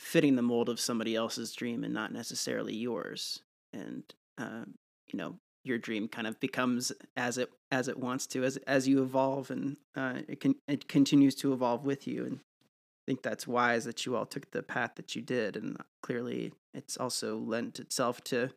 [0.00, 3.42] fitting the mold of somebody else's dream and not necessarily yours.
[3.72, 4.02] And
[4.38, 4.64] uh,
[5.06, 8.86] you know, your dream kind of becomes as it as it wants to as as
[8.86, 12.24] you evolve and uh, it can it continues to evolve with you.
[12.24, 15.56] And I think that's wise that you all took the path that you did.
[15.56, 18.50] And clearly it's also lent itself to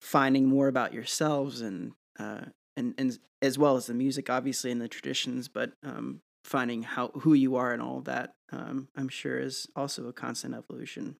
[0.00, 4.80] finding more about yourselves and uh, and and as well as the music obviously and
[4.80, 5.48] the traditions.
[5.48, 10.08] But um, finding how who you are and all that um, I'm sure is also
[10.08, 11.16] a constant evolution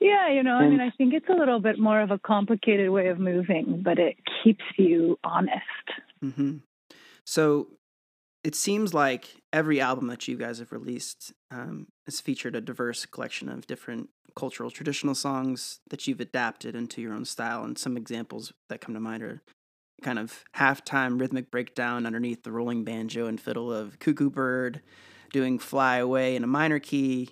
[0.00, 2.90] yeah, you know, I mean, I think it's a little bit more of a complicated
[2.90, 5.62] way of moving, but it keeps you honest.
[6.22, 6.58] Mm-hmm.
[7.24, 7.68] So
[8.44, 13.04] it seems like every album that you guys have released um, has featured a diverse
[13.06, 17.64] collection of different cultural traditional songs that you've adapted into your own style.
[17.64, 19.42] And some examples that come to mind are
[20.02, 24.82] kind of halftime rhythmic breakdown underneath the rolling banjo and fiddle of Cuckoo Bird,
[25.32, 27.30] doing Fly Away in a minor key,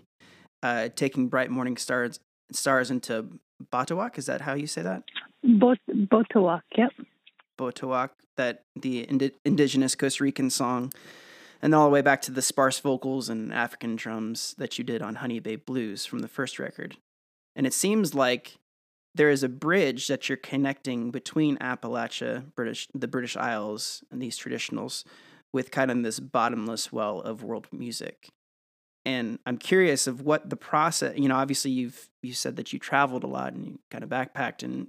[0.63, 2.19] uh, taking Bright Morning Stars
[2.55, 3.39] stars into
[3.73, 4.19] Botawak.
[4.19, 5.05] Is that how you say that?
[5.43, 6.93] Bot- Botawak, yep.
[7.59, 10.93] Botawak, that the indi- indigenous Costa Rican song,
[11.63, 15.03] and all the way back to the sparse vocals and African drums that you did
[15.03, 16.97] on Honey Babe Blues from the first record.
[17.57, 18.59] And it seems like
[19.15, 24.39] there is a bridge that you're connecting between Appalachia, British, the British Isles, and these
[24.39, 25.05] traditionals
[25.53, 28.29] with kind of this bottomless well of world music
[29.05, 31.17] and I'm curious of what the process.
[31.17, 34.11] You know, obviously you've you said that you traveled a lot and you kind of
[34.11, 34.89] backpacked and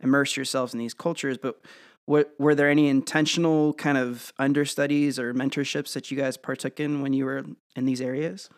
[0.00, 1.60] immersed yourselves in these cultures, but
[2.06, 7.00] what were there any intentional kind of understudies or mentorships that you guys partook in
[7.00, 7.44] when you were
[7.76, 8.50] in these areas?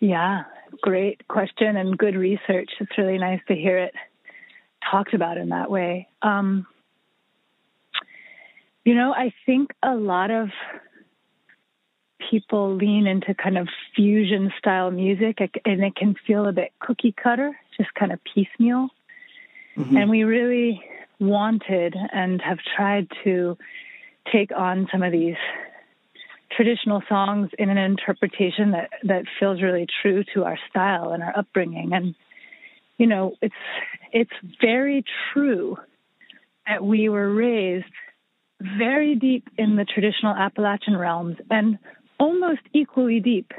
[0.00, 0.44] Yeah,
[0.80, 2.70] great question and good research.
[2.80, 3.94] It's really nice to hear it
[4.90, 6.08] talked about in that way.
[6.22, 6.66] Um,
[8.84, 10.48] you know, I think a lot of
[12.30, 17.12] people lean into kind of fusion style music and it can feel a bit cookie
[17.12, 18.88] cutter, just kind of piecemeal.
[19.76, 19.96] Mm-hmm.
[19.96, 20.82] And we really
[21.18, 23.56] wanted and have tried to
[24.32, 25.36] take on some of these
[26.50, 31.36] traditional songs in an interpretation that, that feels really true to our style and our
[31.36, 31.92] upbringing.
[31.92, 32.14] And,
[32.98, 33.54] you know, it's,
[34.12, 35.76] it's very true
[36.66, 37.84] that we were raised
[38.60, 41.78] very deep in the traditional Appalachian realms and
[42.18, 43.52] almost equally deep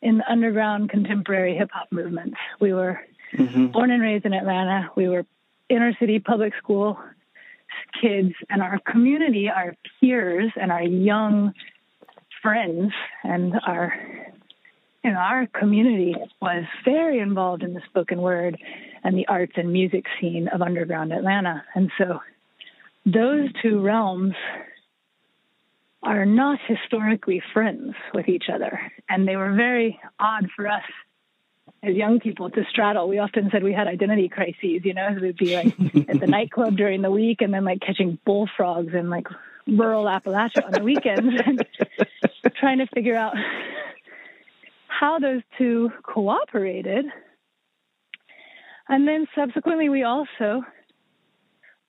[0.00, 2.36] in the underground contemporary hip hop movements.
[2.60, 3.00] We were
[3.36, 3.66] mm-hmm.
[3.68, 4.90] born and raised in Atlanta.
[4.96, 5.24] We were
[5.68, 6.98] inner city public school
[8.00, 11.54] kids, and our community, our peers, and our young
[12.42, 13.94] friends, and our
[15.04, 18.56] you know, our community was very involved in the spoken word
[19.02, 21.64] and the arts and music scene of underground Atlanta.
[21.74, 22.20] And so
[23.04, 24.34] those two realms
[26.02, 28.80] are not historically friends with each other.
[29.08, 30.82] And they were very odd for us
[31.82, 33.08] as young people to straddle.
[33.08, 35.66] We often said we had identity crises, you know, we'd be like
[36.08, 39.28] at the nightclub during the week and then like catching bullfrogs in like
[39.66, 41.66] rural Appalachia on the weekends and
[42.56, 43.34] trying to figure out
[44.88, 47.06] how those two cooperated.
[48.88, 50.64] And then subsequently, we also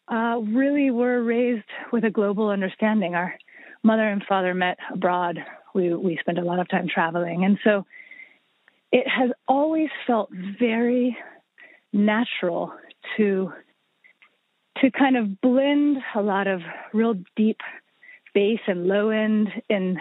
[0.08, 3.16] uh, really were raised with a global understanding.
[3.16, 3.36] Our
[3.84, 5.40] mother and father met abroad.
[5.74, 7.86] We we spent a lot of time traveling, and so
[8.92, 10.30] it has always felt
[10.60, 11.18] very
[11.92, 12.74] natural
[13.18, 13.52] to
[14.82, 16.62] to kind of blend a lot of
[16.94, 17.62] real deep
[18.34, 20.00] bass and low end in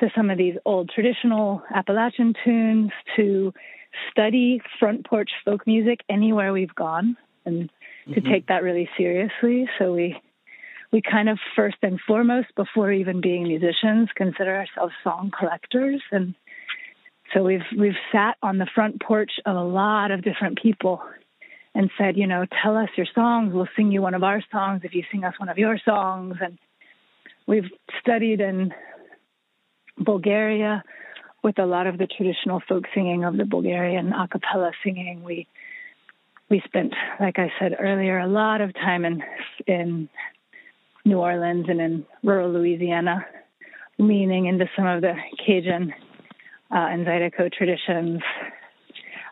[0.00, 3.52] to some of these old traditional Appalachian tunes to
[4.10, 7.70] study front porch folk music anywhere we've gone and
[8.08, 8.14] mm-hmm.
[8.14, 9.68] to take that really seriously.
[9.78, 10.16] So we
[10.92, 16.02] we kind of first and foremost, before even being musicians, consider ourselves song collectors.
[16.10, 16.34] And
[17.32, 21.00] so we've we've sat on the front porch of a lot of different people
[21.74, 23.52] and said, you know, tell us your songs.
[23.54, 26.36] We'll sing you one of our songs if you sing us one of your songs.
[26.40, 26.58] And
[27.46, 27.70] we've
[28.00, 28.72] studied in
[29.96, 30.82] Bulgaria
[31.44, 35.22] with a lot of the traditional folk singing of the Bulgarian a cappella singing.
[35.22, 35.46] We
[36.48, 39.22] we spent, like I said earlier, a lot of time in
[39.68, 40.08] in
[41.04, 43.26] New Orleans and in rural Louisiana
[43.98, 45.92] leaning into some of the Cajun
[46.70, 48.20] uh, and Zydeco traditions.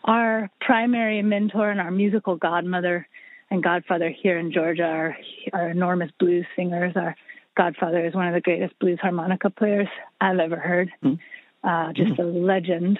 [0.04, 3.06] Our primary mentor and our musical godmother
[3.50, 5.16] and godfather here in Georgia are,
[5.52, 6.92] are enormous blues singers.
[6.96, 7.16] Our
[7.56, 9.88] godfather is one of the greatest blues harmonica players
[10.20, 10.90] I've ever heard.
[11.02, 11.18] Mm.
[11.64, 12.18] Uh, just mm.
[12.18, 12.98] a legend.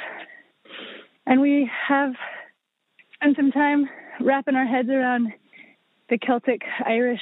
[1.26, 2.14] And we have
[3.14, 3.88] spent some time
[4.20, 5.32] wrapping our heads around
[6.08, 7.20] the Celtic Irish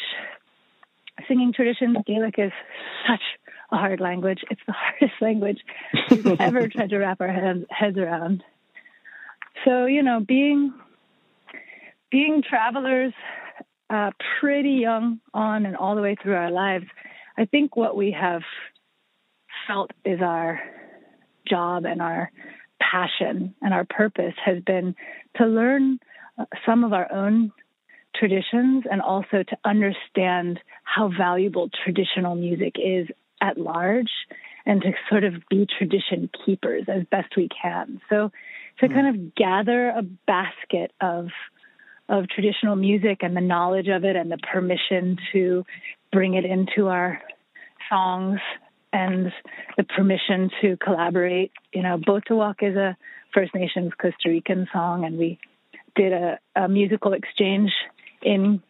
[1.28, 1.96] singing tradition.
[2.06, 2.52] Gaelic is
[3.08, 3.22] such
[3.72, 4.40] a hard language.
[4.50, 5.58] It's the hardest language
[6.10, 8.42] we've ever tried to wrap our heads, heads around.
[9.64, 10.72] So, you know, being
[12.10, 13.12] being travelers
[13.90, 14.10] uh,
[14.40, 16.86] pretty young on and all the way through our lives,
[17.36, 18.42] I think what we have
[19.66, 20.60] felt is our
[21.48, 22.30] job and our
[22.80, 24.94] passion and our purpose has been
[25.36, 25.98] to learn
[26.38, 27.52] uh, some of our own
[28.18, 33.08] traditions and also to understand how valuable traditional music is
[33.40, 34.10] at large
[34.64, 38.00] and to sort of be tradition keepers as best we can.
[38.08, 38.30] So
[38.80, 38.94] to mm.
[38.94, 41.28] kind of gather a basket of
[42.08, 45.64] of traditional music and the knowledge of it and the permission to
[46.12, 47.20] bring it into our
[47.90, 48.38] songs
[48.92, 49.32] and
[49.76, 51.50] the permission to collaborate.
[51.72, 52.96] You know, Botawak is a
[53.34, 55.38] First Nations Costa Rican song, and we
[55.96, 57.72] did a, a musical exchange
[58.26, 58.60] in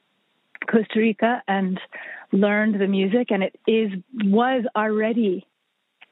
[0.70, 1.80] Costa Rica and
[2.30, 5.46] learned the music, and it is was already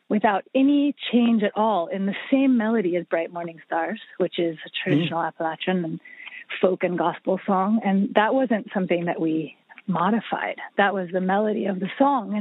[0.08, 4.56] without any change at all in the same melody as Bright Morning Stars, which is
[4.66, 5.26] a traditional mm.
[5.26, 6.00] Appalachian and
[6.60, 10.56] folk and gospel song, and that wasn't something that we modified.
[10.76, 12.34] That was the melody of the song,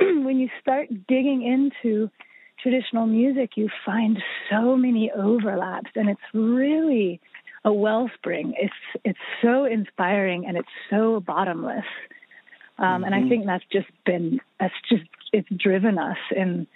[0.00, 2.10] and when you start digging into
[2.62, 4.18] traditional music, you find
[4.50, 7.20] so many overlaps, and it's really
[7.64, 8.54] a wellspring.
[8.56, 11.84] It's it's so inspiring and it's so bottomless.
[12.78, 13.04] Um, mm-hmm.
[13.04, 13.28] And I mm-hmm.
[13.28, 16.66] think that's just been that's just it's driven us in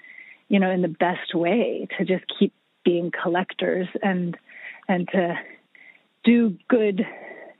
[0.48, 2.52] you know in the best way to just keep
[2.84, 4.36] being collectors and
[4.88, 5.34] and to
[6.24, 7.06] do good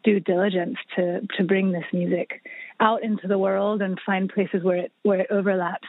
[0.03, 2.43] due diligence to to bring this music
[2.81, 5.89] out into the world and find places where it where it overlaps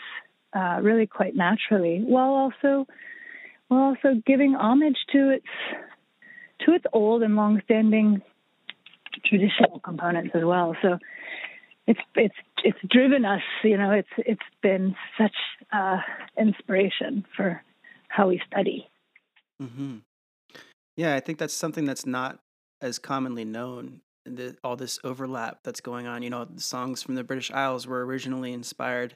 [0.56, 2.88] uh, really quite naturally, while also
[3.68, 5.46] while also giving homage to its
[6.62, 8.22] to its old and long-standing
[9.26, 10.76] traditional components as well.
[10.82, 10.98] So
[11.88, 13.42] it's it's it's driven us.
[13.64, 15.36] You know, it's it's been such
[15.72, 15.98] uh,
[16.38, 17.62] inspiration for
[18.08, 18.88] how we study.
[19.62, 19.98] Mm-hmm.
[20.98, 22.40] Yeah, I think that's something that's not
[22.82, 24.02] as commonly known.
[24.26, 26.24] The, all this overlap that's going on.
[26.24, 29.16] You know, the songs from the British Isles were originally inspired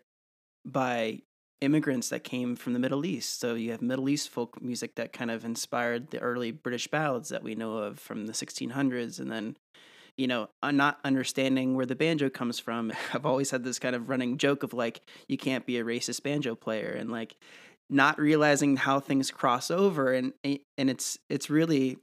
[0.63, 1.21] by
[1.62, 3.39] immigrants that came from the Middle East.
[3.39, 7.30] So you have Middle East folk music that kind of inspired the early British ballads
[7.30, 9.20] that we know of from the 1600s.
[9.20, 9.57] And then,
[10.18, 12.93] you know, uh, not understanding where the banjo comes from.
[13.14, 16.24] I've always had this kind of running joke of like, you can't be a racist
[16.24, 16.91] banjo player.
[16.91, 17.36] And like,
[17.89, 21.97] not realizing how things cross over and eh, and it's it's really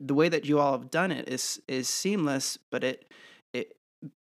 [0.00, 3.10] the way that you all have done it is is seamless but it
[3.52, 3.76] it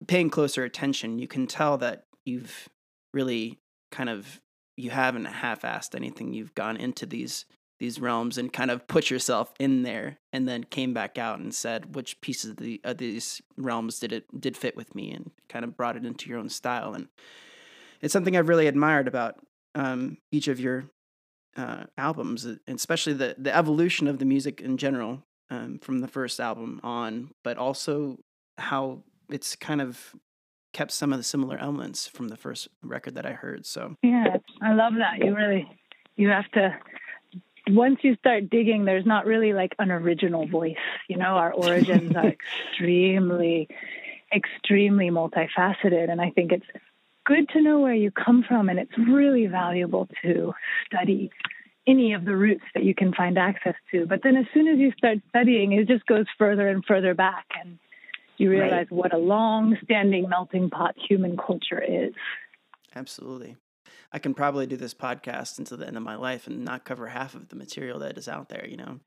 [0.08, 2.68] paying closer attention you can tell that you've
[3.14, 3.60] really
[3.92, 4.42] kind of
[4.80, 6.34] you haven't half-assed anything.
[6.34, 7.46] You've gone into these
[7.80, 11.56] these realms and kind of put yourself in there, and then came back out and
[11.56, 15.32] said which pieces of, the, of these realms did it did fit with me, and
[15.48, 16.94] kind of brought it into your own style.
[16.94, 17.08] And
[18.02, 19.36] it's something I've really admired about
[19.76, 20.86] um, each of your
[21.56, 26.40] uh, albums, especially the the evolution of the music in general um, from the first
[26.40, 28.18] album on, but also
[28.58, 30.16] how it's kind of
[30.74, 33.66] kept some of the similar elements from the first record that I heard.
[33.66, 35.24] So yeah, I love that.
[35.24, 35.68] You really
[36.16, 36.78] you have to
[37.70, 40.76] once you start digging, there's not really like an original voice.
[41.08, 42.28] You know, our origins are
[42.74, 43.68] extremely,
[44.34, 46.66] extremely multifaceted, and I think it's
[47.26, 50.54] good to know where you come from, and it's really valuable to
[50.86, 51.32] study
[51.88, 54.06] any of the roots that you can find access to.
[54.06, 57.46] But then as soon as you start studying, it just goes further and further back
[57.60, 57.80] and
[58.40, 58.92] you realize right.
[58.92, 62.14] what a long standing melting pot human culture is.
[62.96, 63.58] Absolutely.
[64.12, 67.08] I can probably do this podcast until the end of my life and not cover
[67.08, 69.00] half of the material that is out there, you know?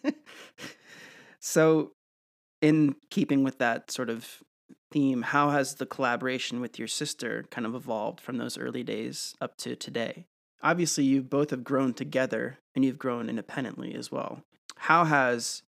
[1.40, 1.92] so,
[2.62, 4.42] in keeping with that sort of
[4.90, 9.34] theme, how has the collaboration with your sister kind of evolved from those early days
[9.40, 10.26] up to today?
[10.62, 14.42] Obviously, you both have grown together and you've grown independently as well.
[14.76, 15.62] How has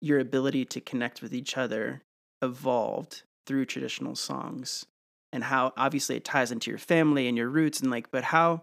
[0.00, 2.02] your ability to connect with each other
[2.42, 4.86] evolved through traditional songs
[5.32, 8.62] and how obviously it ties into your family and your roots and like but how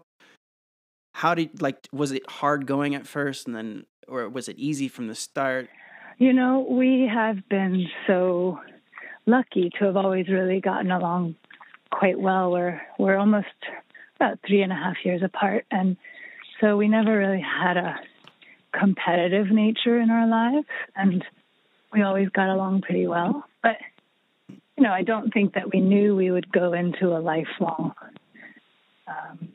[1.14, 4.88] how did like was it hard going at first and then or was it easy
[4.88, 5.68] from the start?
[6.18, 8.58] You know we have been so
[9.26, 11.36] lucky to have always really gotten along
[11.92, 12.50] quite well.
[12.50, 13.46] We're we're almost
[14.16, 15.96] about three and a half years apart, and
[16.60, 17.96] so we never really had a
[18.72, 20.66] competitive nature in our lives,
[20.96, 21.24] and
[21.92, 23.44] we always got along pretty well.
[23.62, 23.76] But
[24.48, 27.94] you know, I don't think that we knew we would go into a lifelong
[29.08, 29.48] um,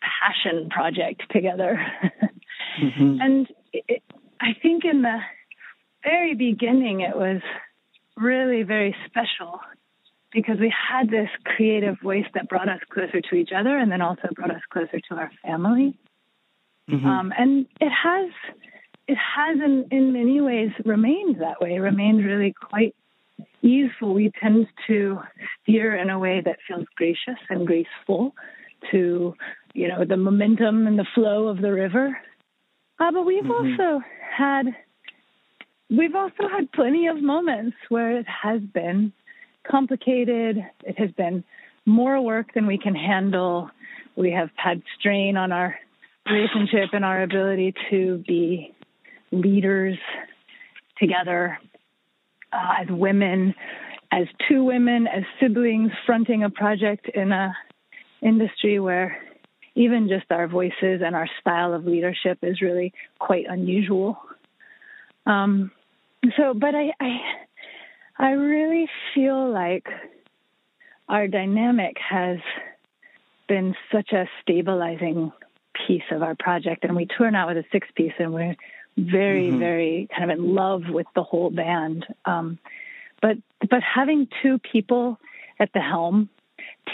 [0.00, 1.84] passion project together.
[2.78, 3.18] Mhm.
[3.20, 4.02] And it,
[4.40, 5.18] I think in the
[6.02, 7.40] very beginning, it was
[8.16, 9.60] really very special
[10.32, 14.00] because we had this creative voice that brought us closer to each other and then
[14.00, 15.98] also brought us closer to our family.
[16.90, 17.04] Mhm.
[17.04, 18.30] Um, and it has,
[19.06, 22.94] it has in, in many ways remained that way, remained really quite
[23.62, 24.14] easeful.
[24.14, 25.20] We tend to
[25.62, 28.34] steer in a way that feels gracious and graceful
[28.90, 29.34] to,
[29.74, 32.18] you know, the momentum and the flow of the river.
[32.98, 33.78] Uh, but we've Mhm.
[33.78, 34.74] also had,
[35.90, 39.12] we've also had plenty of moments where it has been
[39.64, 40.64] complicated.
[40.84, 41.44] It has been
[41.86, 43.70] more work than we can handle.
[44.16, 45.78] We have had strain on our
[46.28, 48.74] relationship and our ability to be
[49.32, 49.98] leaders
[50.98, 51.58] together
[52.52, 53.54] uh, as women,
[54.12, 57.54] as two women, as siblings fronting a project in a
[58.22, 59.16] industry where
[59.74, 64.18] even just our voices and our style of leadership is really quite unusual.
[65.26, 65.70] Um,
[66.36, 67.18] so, but I, I,
[68.18, 69.86] I really feel like
[71.08, 72.38] our dynamic has
[73.48, 75.32] been such a stabilizing
[75.86, 78.56] piece of our project, and we tour now with a six piece, and we're
[78.96, 79.58] very, Mhm.
[79.58, 82.06] very kind of in love with the whole band.
[82.24, 82.58] Um,
[83.20, 85.18] but but having two people
[85.58, 86.28] at the helm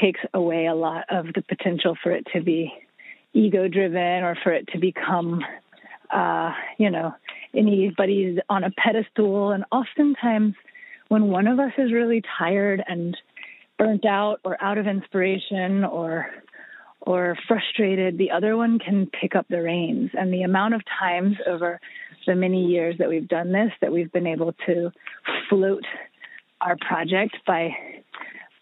[0.00, 2.72] takes away a lot of the potential for it to be
[3.32, 5.44] ego driven or for it to become
[6.10, 7.14] uh, you know
[7.54, 10.54] anybody's on a pedestal and oftentimes
[11.08, 13.16] when one of us is really tired and
[13.78, 16.26] burnt out or out of inspiration or
[17.06, 20.10] or frustrated, the other one can pick up the reins.
[20.12, 21.80] And the amount of times over
[22.26, 24.90] the many years that we've done this that we've been able to
[25.48, 25.84] float
[26.60, 27.76] our project by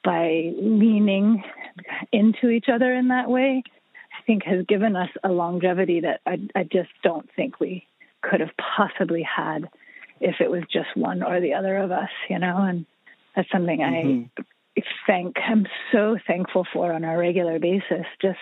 [0.05, 1.43] by leaning
[2.13, 3.63] into each other in that way,
[4.13, 7.87] I think has given us a longevity that I, I just don't think we
[8.21, 9.71] could have possibly had
[10.21, 12.85] if it was just one or the other of us, you know, and
[13.35, 13.83] that's something.
[13.83, 14.43] I mm-hmm.
[15.07, 18.39] Thank I'm so thankful for on a regular basis just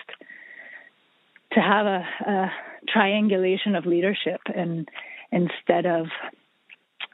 [1.53, 2.51] to have a, a
[2.87, 4.89] triangulation of leadership and
[5.31, 6.07] instead of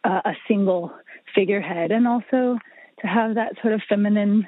[0.04, 0.94] uh, a single
[1.36, 2.58] figurehead and also
[3.02, 4.48] to have that sort of feminine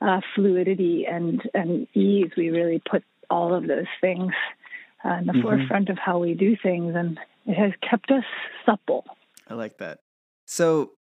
[0.00, 4.32] uh, fluidity and, and ease we really put all of those things
[5.04, 5.42] uh, in the Mhm.
[5.42, 8.24] forefront of how we do things and it has kept us
[8.64, 9.04] supple
[9.48, 9.98] I like that.
[10.46, 10.92] So,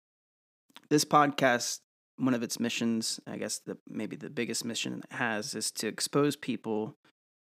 [0.89, 1.81] this podcast,
[2.21, 5.89] one of its missions, I guess the maybe the biggest mission it has, is to
[5.89, 6.97] expose people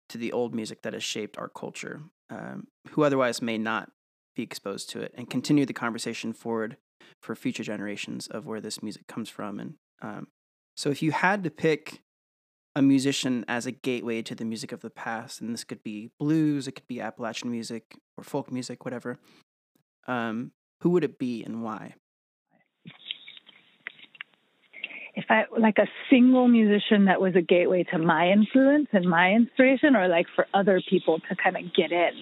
[0.08, 3.90] to the old music that has shaped our culture, um, who otherwise may not
[4.34, 6.78] be exposed to it, and continue the conversation forward
[7.20, 9.60] for future generations of where this music comes from.
[9.60, 10.28] And um,
[10.74, 12.00] so, if you had to pick
[12.74, 16.10] a musician as a gateway to the music of the past, and this could be
[16.18, 19.18] blues, it could be Appalachian music or folk music, whatever.
[20.08, 21.94] Um, who would it be and why?
[25.14, 29.32] If I like a single musician that was a gateway to my influence and my
[29.32, 32.12] inspiration, or like for other people to kind of get in.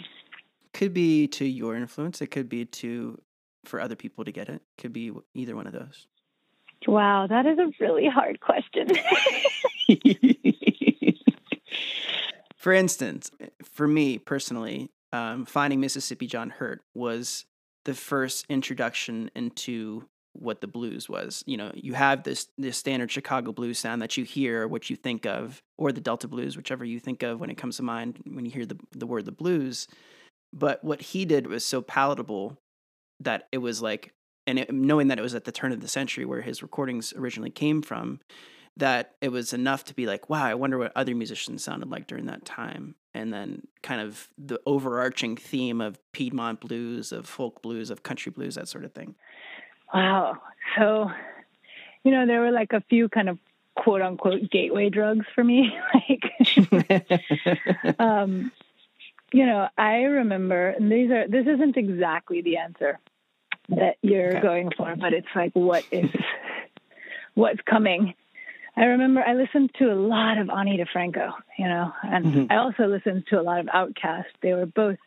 [0.73, 2.21] Could be to your influence.
[2.21, 3.21] It could be to
[3.65, 4.63] for other people to get it.
[4.79, 6.07] Could be either one of those.
[6.87, 8.89] Wow, that is a really hard question.
[12.57, 13.31] for instance,
[13.63, 17.45] for me personally, um, finding Mississippi John Hurt was
[17.85, 21.43] the first introduction into what the blues was.
[21.47, 24.97] You know, you have this this standard Chicago blues sound that you hear, what you
[24.97, 28.19] think of, or the Delta blues, whichever you think of when it comes to mind
[28.25, 29.87] when you hear the the word the blues.
[30.53, 32.59] But what he did was so palatable
[33.21, 34.13] that it was like,
[34.47, 37.13] and it, knowing that it was at the turn of the century where his recordings
[37.17, 38.21] originally came from,
[38.77, 42.07] that it was enough to be like, wow, I wonder what other musicians sounded like
[42.07, 42.97] during that time.
[43.15, 48.33] And then kind of the overarching theme of Piedmont blues, of folk blues, of country
[48.33, 49.15] blues, that sort of thing.
[49.93, 50.39] Wow.
[50.79, 51.11] So,
[52.05, 53.39] you know, there were like a few kind of
[53.77, 55.73] quote unquote gateway drugs for me.
[55.95, 57.21] like,
[57.99, 58.53] um,
[59.33, 62.99] you know, I remember, and these are, this isn't exactly the answer
[63.69, 64.41] that you're Okay.
[64.41, 66.11] going for, but it's like, what is,
[67.35, 68.15] what's coming?
[68.77, 72.47] I remember I listened to a lot of Ani DiFranco, you know, and Mhm.
[72.51, 74.27] I also listened to a lot of Outkast.
[74.41, 74.99] They were both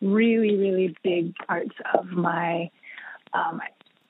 [0.00, 2.70] really, really big parts of my
[3.32, 3.60] um,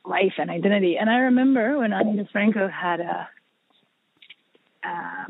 [0.06, 0.96] life and identity.
[0.98, 3.28] And I remember when Ani DiFranco had a,
[4.84, 5.24] uh,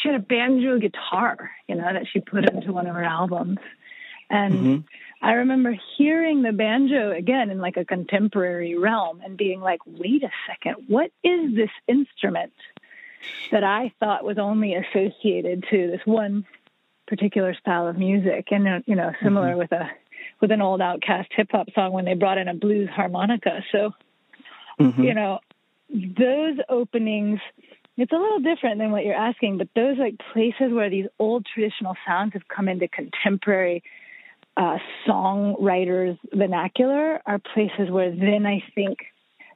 [0.00, 3.58] she had a banjo guitar, you know, that she put into one of her albums.
[4.30, 4.84] And Mhm.
[5.22, 10.22] I remember hearing the banjo again in like a contemporary realm and being like, wait
[10.22, 12.52] a second, what is this instrument
[13.50, 16.44] that I thought was only associated to this one
[17.06, 18.48] particular style of music?
[18.50, 19.90] And, you know, similar with a,
[20.40, 23.64] with an old OutKast hip hop song when they brought in a blues harmonica.
[23.72, 23.94] So,
[24.78, 25.04] Mhm.
[25.04, 25.40] you know,
[25.88, 27.40] those openings,
[27.96, 31.46] it's a little different than what you're asking, but those like places where these old
[31.46, 33.82] traditional sounds have come into contemporary
[34.56, 38.98] uh, songwriters' vernacular are places where then I think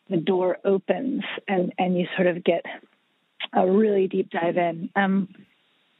[0.08, 2.64] the door opens and, and you sort of get
[3.52, 4.90] a really deep dive in.
[4.94, 5.28] Um,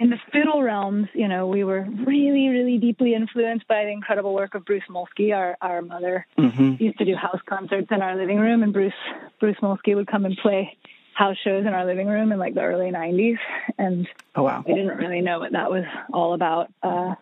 [0.01, 4.33] in the fiddle realms, you know, we were really, really deeply influenced by the incredible
[4.33, 6.81] work of Bruce Molsky, our, our mother Mhm.
[6.81, 8.95] used to do house concerts in our living room, and Bruce
[9.39, 10.77] Bruce Molsky would come and play
[11.13, 13.39] house shows in our living room in like the early '90s,
[13.77, 14.65] and Oh wow.
[14.67, 15.85] we didn't really know what that was
[16.15, 17.15] all about uh,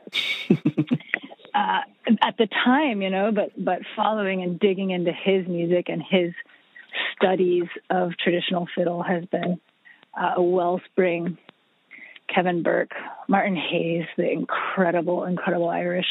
[1.54, 1.80] uh,
[2.22, 3.32] at the time, you know.
[3.32, 6.32] But but following and digging into his music and his
[7.16, 9.58] studies of traditional fiddle has been
[10.16, 11.38] uh, a wellspring.
[12.32, 12.92] Kevin Burke,
[13.28, 16.06] Martin Hayes, the incredible, incredible Irish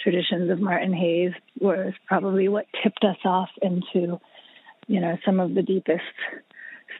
[0.00, 4.20] traditions of Martin Hayes was probably what tipped us off into,
[4.86, 6.02] you know, some of the deepest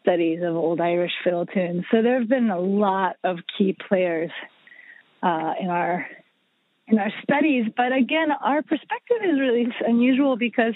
[0.01, 1.85] studies of old Irish fiddle tunes.
[1.91, 4.31] So there have been a lot of key players
[5.23, 6.07] uh, in our
[6.89, 10.75] in our studies, but again, our perspective is really unusual because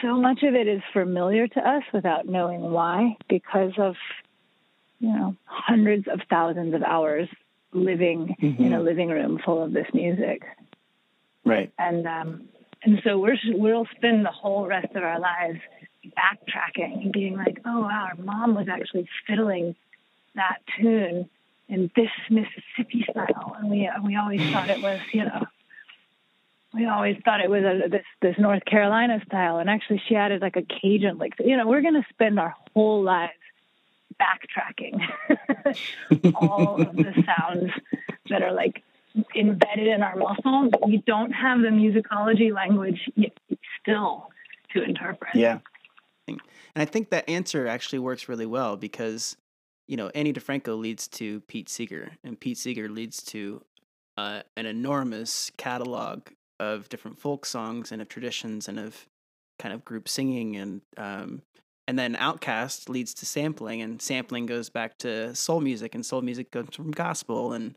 [0.00, 3.96] so much of it is familiar to us without knowing why, because of
[5.00, 7.28] you know hundreds of thousands of hours
[7.72, 10.42] living in a living room full of this music
[11.44, 11.72] Right.
[11.78, 12.48] and um,
[12.82, 15.58] and so we're we'll spend the whole rest of our lives
[16.06, 19.74] backtracking and being like, oh wow, our mom was actually fiddling
[20.34, 21.28] that tune
[21.68, 25.46] in this Mississippi style, and we we always thought it was you know.
[26.74, 30.42] We always thought it was a, this this North Carolina style, and actually she added
[30.42, 33.32] like a Cajun, like you know, we're going to spend our whole lives
[34.20, 35.00] backtracking
[36.34, 37.70] all of the sounds
[38.30, 38.82] that are like
[39.34, 40.70] embedded in our muscles.
[40.70, 43.32] but We don't have the musicology language yet
[43.80, 44.30] still
[44.72, 45.34] to interpret.
[45.34, 45.58] Yeah.
[46.28, 46.40] And
[46.82, 49.36] I think that answer actually works really well because,
[49.86, 53.62] you know, Ani DiFranco leads to Pete Seeger, and Pete Seeger leads to
[54.18, 56.28] uh, an enormous catalog
[56.60, 59.06] of different folk songs and of traditions and of
[59.58, 61.42] kind of group singing and um,
[61.88, 66.22] and then OutKast leads to sampling, and sampling goes back to soul music, and soul
[66.22, 67.76] music goes from gospel, and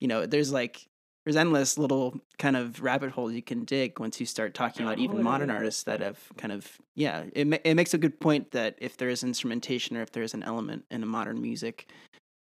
[0.00, 0.86] you know, there's like
[1.24, 4.98] there's endless little kind of rabbit holes you can dig once you start talking about
[4.98, 7.24] even modern artists that have kind of yeah.
[7.34, 10.22] It ma- it makes a good point that if there is instrumentation or if there
[10.22, 11.90] is an element in a modern music,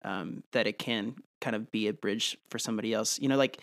[0.05, 3.19] um, that it can kind of be a bridge for somebody else.
[3.19, 3.61] You know, like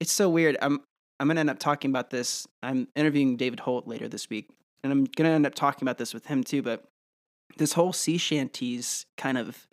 [0.00, 0.56] it's so weird.
[0.60, 0.80] I'm
[1.20, 2.46] I'm gonna end up talking about this.
[2.62, 4.48] I'm interviewing David Holt later this week,
[4.82, 6.62] and I'm gonna end up talking about this with him too.
[6.62, 6.84] But
[7.56, 9.66] this whole sea shanties kind of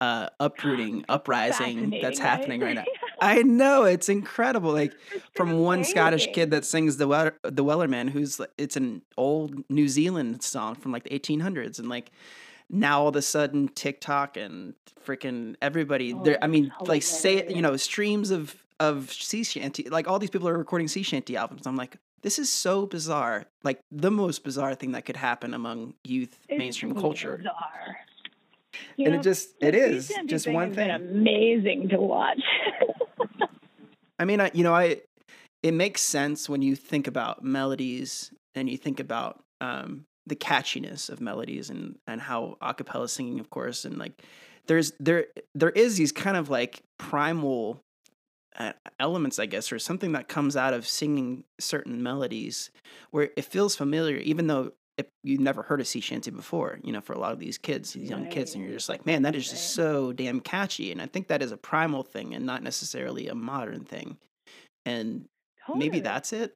[0.00, 2.84] uh, uprooting, uprising that's happening right now.
[3.22, 3.38] right?
[3.38, 4.72] I know it's incredible.
[4.72, 4.92] Like
[5.34, 9.64] from one Scottish kid that sings the Weller, the Wellerman, who's like- it's an old
[9.70, 12.10] New Zealand song from like the 1800s, and like
[12.68, 16.12] now all of a sudden TikTok and freaking everybody.
[16.12, 19.88] Oh, there, I mean, it's like say you know streams of of sea shanty.
[19.88, 21.66] Like all these people are recording sea shanty albums.
[21.66, 21.96] I'm like,
[22.26, 23.44] this is so bizarre.
[23.62, 27.36] Like the most bizarre thing that could happen among youth It's mainstream culture.
[27.36, 27.98] bizarre.
[28.96, 30.90] You And it just it is just one thing.
[30.90, 32.40] amazing to watch.
[34.18, 35.02] I mean, I, you know, I
[35.62, 41.08] it makes sense when you think about melodies and you think about um, the catchiness
[41.08, 44.20] of melodies and and how a cappella singing, of course, and like
[44.66, 47.80] there's there there is these kind of like primal
[48.58, 52.70] uh, elements, I guess, or something that comes out of singing certain melodies
[53.10, 54.72] where it feels familiar, even though.
[54.98, 57.58] If you've never heard a sea shanty before, you know, for a lot of these
[57.58, 60.90] kids, these young kids, and you're just like, man, that is just so damn catchy.
[60.90, 64.16] And I think that is a primal thing and not necessarily a modern thing.
[64.86, 65.26] And
[65.74, 66.54] maybe that's it.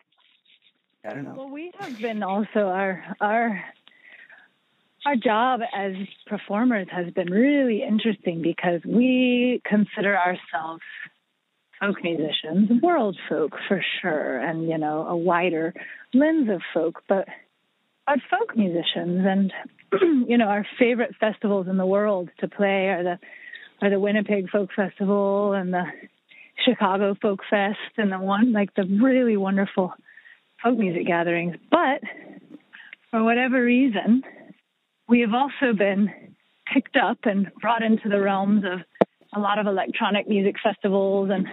[1.04, 1.34] I don't know.
[1.36, 3.62] Well, we have been also our our
[5.04, 5.92] our job as
[6.26, 10.82] performers has been really interesting because we consider ourselves
[11.80, 15.74] folk musicians, world folk for sure, and you know a wider
[16.14, 17.26] lens of folk, but
[18.06, 19.52] our folk musicians, and
[20.28, 23.18] you know our favorite festivals in the world to play are the
[23.82, 25.84] are the Winnipeg Folk Festival and the
[26.64, 29.92] Chicago Folk Fest and the one like the really wonderful
[30.62, 31.56] folk music gatherings.
[31.70, 32.02] But
[33.10, 34.22] for whatever reason,
[35.08, 36.12] we have also been
[36.72, 38.80] picked up and brought into the realms of
[39.34, 41.46] a lot of electronic music festivals and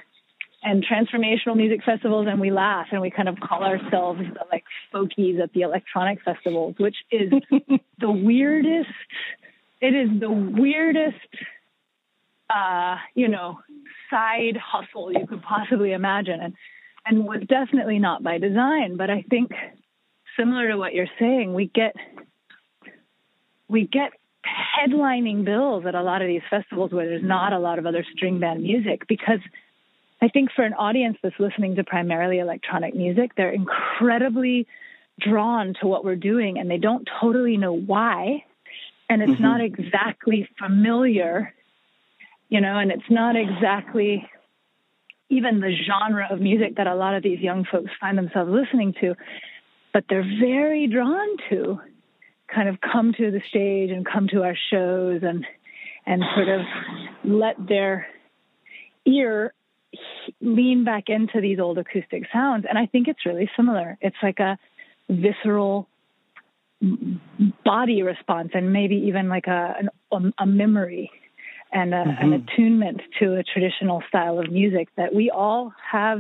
[0.67, 4.65] and transformational music festivals and we laugh and we kind of call ourselves the like
[4.93, 7.31] folkies at the electronic festivals which is
[7.99, 8.89] the weirdest
[9.79, 11.15] it is the weirdest
[12.49, 13.59] uh you know
[14.09, 16.53] side hustle you could possibly imagine and
[17.05, 19.51] and was definitely not by design but i think
[20.37, 21.95] similar to what you're saying we get
[23.69, 24.11] we get
[24.45, 28.05] headlining bills at a lot of these festivals where there's not a lot of other
[28.13, 29.39] string band music because
[30.21, 34.67] I think for an audience that's listening to primarily electronic music, they're incredibly
[35.19, 38.43] drawn to what we're doing and they don't totally know why.
[39.09, 39.43] And it's mm-hmm.
[39.43, 41.53] not exactly familiar,
[42.49, 44.27] you know, and it's not exactly
[45.29, 48.93] even the genre of music that a lot of these young folks find themselves listening
[49.01, 49.15] to,
[49.93, 51.79] but they're very drawn to
[52.53, 55.45] kind of come to the stage and come to our shows and
[56.05, 56.61] and sort of
[57.25, 58.07] let their
[59.05, 59.53] ear
[60.41, 62.65] lean back into these old acoustic sounds.
[62.67, 63.97] And I think it's really similar.
[64.01, 64.57] It's like a
[65.09, 65.87] visceral
[67.65, 69.75] body response and maybe even like a,
[70.11, 71.09] an, a memory
[71.71, 72.33] and a, mm-hmm.
[72.33, 76.19] an attunement to a traditional style of music that we all have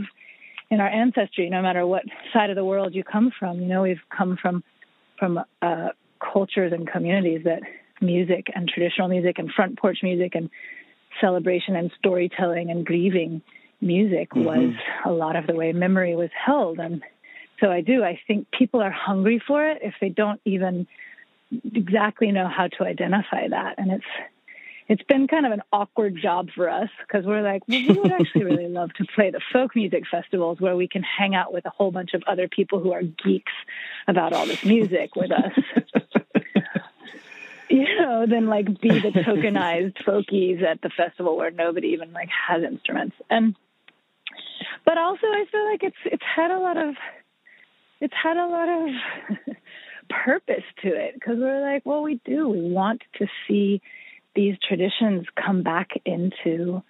[0.69, 2.03] in our ancestry, no matter what
[2.33, 3.61] side of the world you come from.
[3.61, 4.63] You know, we've come from
[5.17, 5.89] from uh,
[6.19, 7.61] cultures and communities that
[8.01, 10.49] music and traditional music and front porch music and
[11.19, 13.41] celebration and storytelling and grieving
[13.81, 14.43] music mm-hmm.
[14.43, 14.73] was
[15.05, 16.79] a lot of the way memory was held.
[16.79, 17.03] And
[17.59, 18.03] so I do.
[18.03, 20.87] I think people are hungry for it if they don't even
[21.73, 23.75] exactly know how to identify that.
[23.77, 24.05] And it's
[24.89, 28.11] it's been kind of an awkward job for us because we're like, well, we would
[28.11, 31.65] actually really love to play the folk music festivals where we can hang out with
[31.65, 33.51] a whole bunch of other people who are geeks
[34.07, 35.51] about all this music with us.
[37.69, 42.29] you know, than like be the tokenized folkies at the festival where nobody even like
[42.29, 43.15] has instruments.
[43.29, 43.55] And
[44.87, 46.95] but also I feel like it's it's had a lot of
[47.99, 49.55] it's had a lot of
[50.09, 52.47] purpose to it because we're like, well, we do.
[52.47, 53.81] We want to see
[54.33, 56.81] these traditions come back into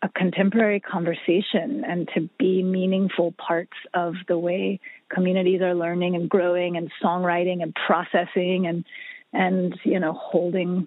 [0.00, 4.78] a contemporary conversation and to be meaningful parts of the way
[5.08, 8.84] communities are learning and growing and songwriting and processing and
[9.32, 10.86] and you know holding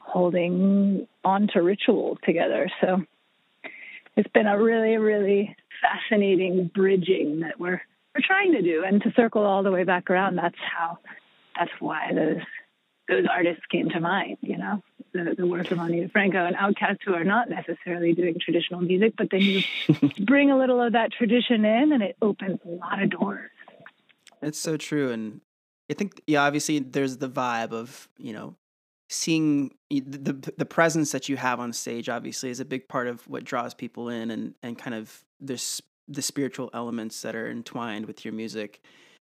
[0.00, 3.00] holding on to rituals together so
[4.16, 7.80] it's been a really really fascinating bridging that we're
[8.14, 10.98] we're trying to do and to circle all the way back around that's how
[11.56, 12.42] that's why those
[13.08, 16.98] those artists came to mind you know the, the work of Ani DiFranco and OutKast
[17.04, 19.62] who are not necessarily doing traditional music, but then you
[20.20, 23.50] bring a little of that tradition in and it opens a lot of doors.
[24.42, 25.10] It's so true.
[25.10, 25.40] And
[25.90, 28.56] I think, yeah, obviously there's the vibe of, you know,
[29.08, 33.26] seeing the, the, presence that you have on stage obviously is a big part of
[33.26, 38.06] what draws people in and, and kind of this the spiritual elements that are entwined
[38.06, 38.82] with your music.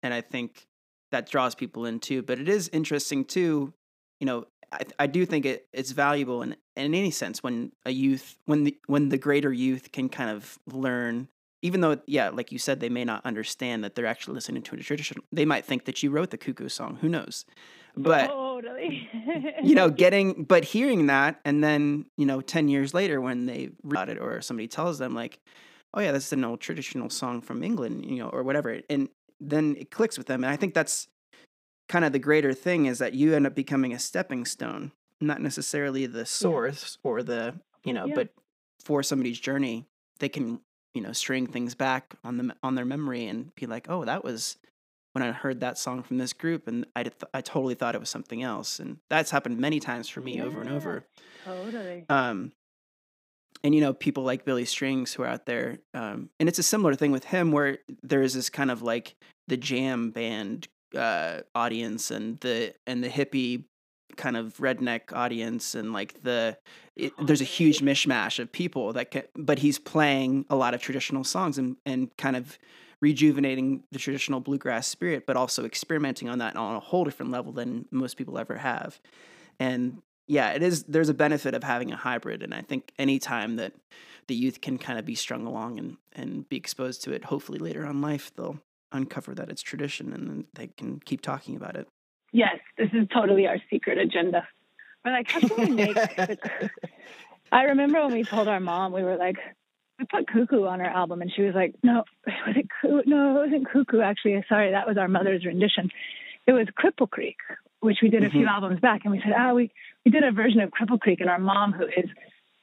[0.02, 0.66] And I think
[1.10, 2.22] that draws people in too.
[2.22, 3.72] But it is interesting too,
[4.20, 7.90] you know, I, I do think it, it's valuable in, in any sense when a
[7.90, 11.28] youth when the when the greater youth can kind of learn
[11.62, 14.76] even though yeah like you said they may not understand that they're actually listening to
[14.76, 17.44] a traditional they might think that you wrote the cuckoo song who knows
[17.96, 19.08] but totally.
[19.62, 23.70] you know getting but hearing that and then you know 10 years later when they
[23.82, 25.40] read it or somebody tells them like
[25.94, 29.08] oh yeah this is an old traditional song from england you know or whatever and
[29.40, 31.08] then it clicks with them and i think that's
[31.90, 35.42] kind of the greater thing is that you end up becoming a stepping stone, not
[35.42, 37.10] necessarily the source yeah.
[37.10, 38.14] or the, you know, yeah.
[38.14, 38.28] but
[38.82, 39.84] for somebody's journey,
[40.20, 40.60] they can,
[40.94, 44.24] you know, string things back on them on their memory and be like, "Oh, that
[44.24, 44.56] was
[45.12, 48.00] when I heard that song from this group and I th- I totally thought it
[48.00, 50.44] was something else." And that's happened many times for me yeah.
[50.44, 51.06] over and over.
[51.44, 52.06] Totally.
[52.08, 52.52] Um
[53.62, 56.62] and you know people like Billy Strings who are out there, um, and it's a
[56.62, 59.16] similar thing with him where there is this kind of like
[59.48, 63.64] the jam band uh, audience and the and the hippie
[64.16, 66.56] kind of redneck audience and like the
[66.96, 70.82] it, there's a huge mishmash of people that can but he's playing a lot of
[70.82, 72.58] traditional songs and and kind of
[73.00, 77.52] rejuvenating the traditional bluegrass spirit but also experimenting on that on a whole different level
[77.52, 79.00] than most people ever have
[79.58, 83.56] and yeah it is there's a benefit of having a hybrid and i think anytime
[83.56, 83.72] that
[84.28, 87.58] the youth can kind of be strung along and and be exposed to it hopefully
[87.58, 88.60] later on life they'll
[88.92, 91.86] uncover that it's tradition and then they can keep talking about it.
[92.32, 94.46] Yes, this is totally our secret agenda.
[95.04, 95.96] We're like, how can we make.
[97.52, 99.36] I remember when we told our mom, we were like,
[100.00, 103.02] we put Cuckoo on our album, and she was like, no, was it Cuckoo?
[103.06, 104.42] No, it wasn't Cuckoo, actually.
[104.48, 105.90] Sorry, that was our mother's rendition.
[106.46, 107.36] It was Cripple Creek,
[107.80, 108.38] which we did a mm-hmm.
[108.38, 109.02] few albums back.
[109.04, 109.70] And we said, ah, oh, we,
[110.04, 111.20] we did a version of Cripple Creek.
[111.20, 112.08] And our mom, who is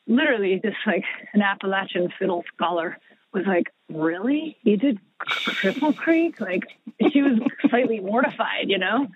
[0.08, 2.98] literally just like an Appalachian fiddle scholar
[3.34, 4.58] was like, "Really?
[4.64, 6.64] You did Cripple Creek?" Like
[7.12, 9.08] she was slightly mortified, you know.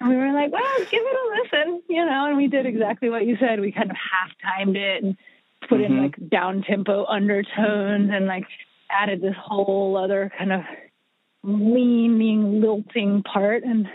[0.00, 2.26] And we were like, "Well, give it a listen," you know.
[2.28, 3.60] And we did exactly what you said.
[3.60, 5.16] We kind of half timed it and
[5.68, 6.02] put in Mhm.
[6.02, 8.46] like down tempo undertones and like
[8.90, 10.62] added this whole other kind of
[11.42, 13.88] leaning, lilting part and.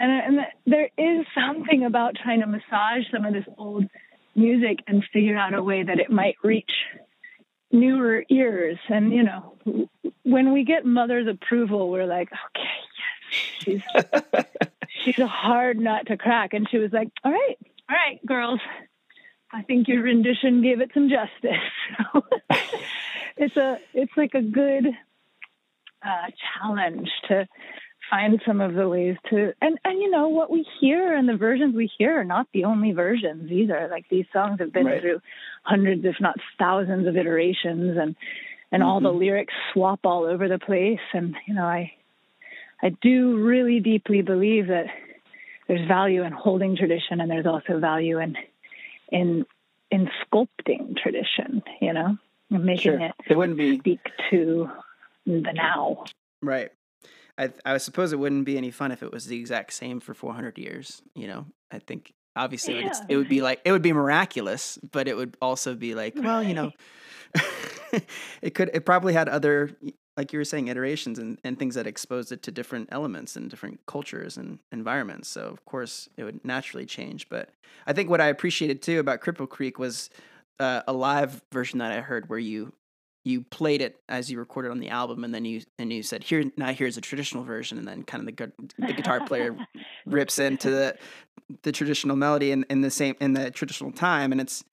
[0.00, 3.84] And, and there is something about trying to massage some of this old
[4.34, 6.70] music and figure out a way that it might reach
[7.70, 8.76] newer ears.
[8.88, 9.56] And, you know,
[10.24, 12.68] when we get mother's approval, we're like, okay,
[13.30, 13.82] yes, she's,
[15.04, 16.54] she's a hard nut to crack.
[16.54, 17.56] And she was like, all right,
[17.88, 18.58] all right, girls,
[19.54, 21.60] I think your rendition gave it some justice.
[23.36, 24.86] It's a, it's like a good
[26.04, 26.30] uh,
[26.62, 27.48] challenge to
[28.08, 31.36] find some of the ways to and and you know what we hear and the
[31.36, 35.00] versions we hear are not the only versions either like these songs have been Right.
[35.00, 35.20] through
[35.64, 38.14] hundreds if not thousands of iterations and
[38.70, 39.18] and all the Mhm.
[39.18, 41.92] lyrics swap all over the place and you know i
[42.82, 44.86] i do really deeply believe that
[45.66, 48.36] there's value in holding tradition and there's also value in
[49.14, 49.46] in
[49.90, 52.18] in sculpting tradition you know
[52.50, 53.00] making Sure.
[53.00, 54.00] it It wouldn't be speak
[54.30, 54.68] to
[55.26, 56.04] the now
[56.42, 56.70] right.
[57.38, 60.12] I I suppose it wouldn't be any fun if it was the exact same for
[60.14, 61.02] 400 years.
[61.14, 63.06] You know, I think obviously it, would, Yeah.
[63.08, 66.42] it would be like it would be miraculous, but it would also be like, well,
[66.42, 66.70] you know,
[68.42, 69.70] it could it probably had other
[70.16, 73.50] like you were saying iterations and, and things that exposed it to different elements and
[73.50, 75.28] different cultures and environments.
[75.28, 77.28] So of course it would naturally change.
[77.28, 77.50] But
[77.86, 80.10] i think what i appreciated too about cripple creek was
[80.60, 82.72] uh, a live version that i heard where you
[83.24, 86.22] you played it as you recorded on the album and then you and you said
[86.22, 87.78] here now here's a traditional version.
[87.78, 89.56] And then kind of the gu- the guitar player
[90.06, 90.96] rips into the
[91.62, 94.30] the traditional melody in, in the same in the traditional time.
[94.32, 94.64] And it's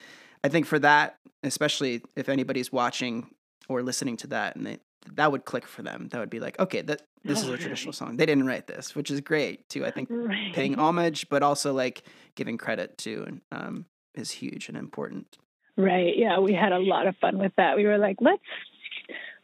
[0.44, 3.30] i think for that especially if anybody's watching
[3.68, 4.80] or listening to that and they
[5.14, 7.94] that would click for them that would be like okay that this is a traditional
[7.94, 10.54] song they didn't write this which is great too i think Right.
[10.54, 12.04] paying homage but also like
[12.36, 13.86] giving credit to um
[14.16, 15.38] is huge and important
[15.78, 16.18] Right.
[16.18, 17.78] Yeah, we had a lot of fun with that.
[17.78, 18.44] We were like, let's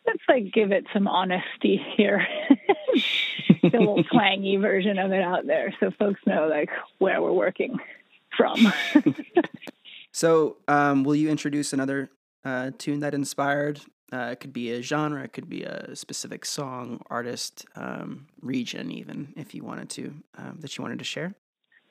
[0.05, 2.27] let's like give it some honesty here.
[3.63, 7.77] the little twangy version of it out there so folks know like where we're working
[8.35, 8.57] from.
[10.11, 12.09] So, um, will you introduce another
[12.43, 13.79] uh, tune that inspired?
[14.11, 18.89] Uh, it could be a genre, it could be a specific song, artist, um, region,
[18.91, 21.33] even if you wanted to, um, that you wanted to share.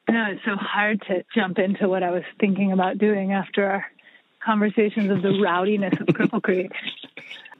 [0.08, 3.86] no, it's so hard to jump into what I was thinking about doing after our
[4.44, 6.72] conversations of the rowdiness of Cripple Creek.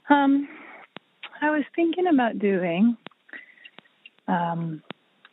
[0.08, 0.48] Um,
[1.42, 2.96] I was thinking about doing.
[4.28, 4.80] Um,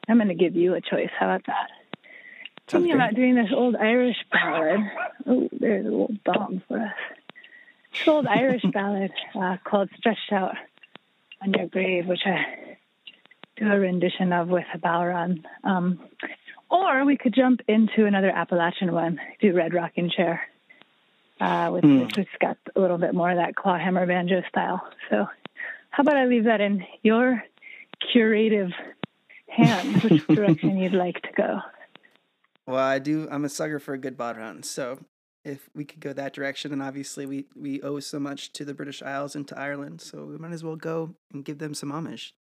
[0.10, 1.12] I'm going to give you a choice.
[1.20, 1.70] How about that?
[2.68, 2.96] Sounds Thinking good.
[2.96, 4.80] about doing this old Irish ballad.
[5.28, 6.92] Oh, there's a little bomb for us.
[7.94, 10.56] This old Irish ballad uh, called "Stretched Out
[11.42, 12.78] on Your Grave," which I
[13.56, 15.44] do a rendition of with a bodhrán.
[15.64, 16.00] Um,
[16.70, 20.42] or we could jump into another Appalachian one, do "Red Rocking Chair,"
[21.40, 24.82] uh, which has got a little bit more of that clawhammer banjo style.
[25.10, 25.28] So,
[25.92, 27.44] how about I leave that in your
[28.12, 28.72] curative
[29.48, 31.60] hands, which direction you'd like to go?
[32.66, 33.28] Well, I do.
[33.30, 34.64] I'm a sucker for a good bod run.
[34.64, 35.00] So,
[35.46, 38.74] if we could go that direction, and obviously we we owe so much to the
[38.74, 41.92] British Isles and to Ireland, so we might as well go and give them some
[41.92, 42.34] homage.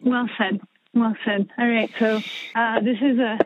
[0.00, 0.60] Well said.
[0.94, 1.48] Well said.
[1.58, 1.90] All right.
[1.98, 2.20] So
[2.54, 3.38] uh, this is a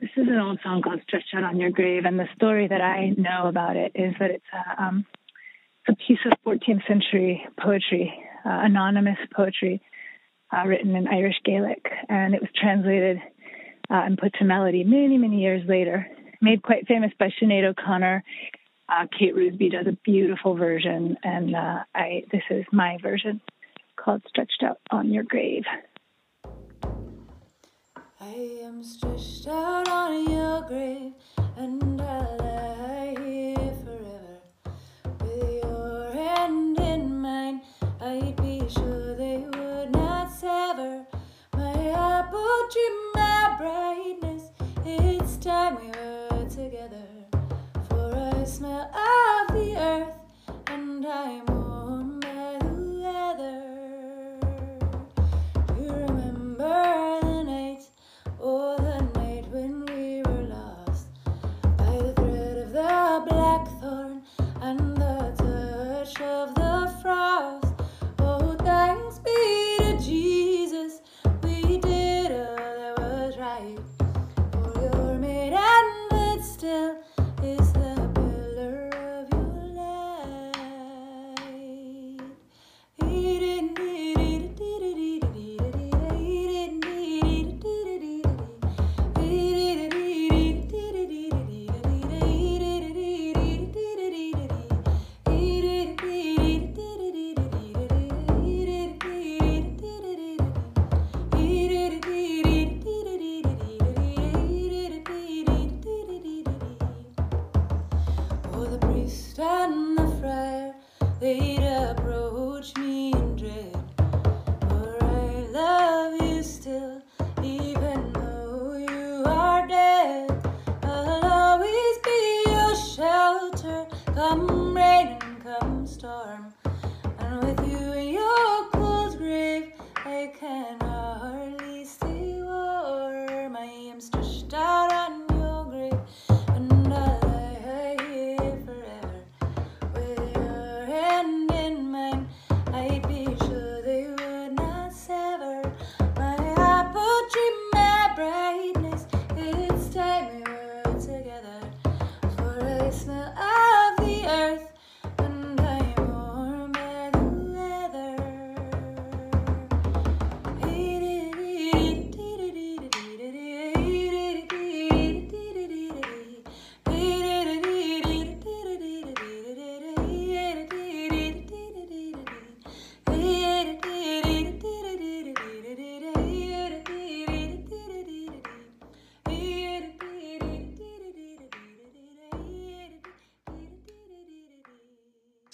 [0.00, 2.80] this is an old song called "Stretch Out on Your Grave," and the story that
[2.80, 5.06] I know about it is that it's a um,
[5.88, 8.12] a piece of 14th century poetry,
[8.44, 9.82] uh, anonymous poetry,
[10.52, 13.18] uh, written in Irish Gaelic, and it was translated
[13.90, 16.06] uh, and put to melody many many years later.
[16.42, 18.24] Made quite famous by Sinead O'Connor.
[18.88, 23.40] Uh, Kate Rusby does a beautiful version, and uh, I this is my version
[23.94, 25.62] called Stretched Out on Your Grave.
[28.20, 31.12] I am stretched out on your grave,
[31.56, 34.40] and I lie here forever.
[35.20, 37.62] With your hand in mine,
[38.00, 41.06] I'd be sure they would not sever
[41.54, 44.50] my apple tree, my brightness.
[44.84, 46.11] It's time we were
[46.54, 47.06] together,
[47.88, 50.14] for I smell of the earth,
[50.66, 51.61] and I'm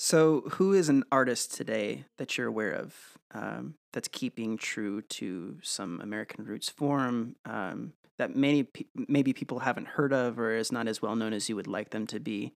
[0.09, 2.97] So, who is an artist today that you're aware of
[3.35, 9.59] um, that's keeping true to some American roots form um, that many pe- maybe people
[9.59, 12.19] haven't heard of or is not as well known as you would like them to
[12.21, 12.55] be?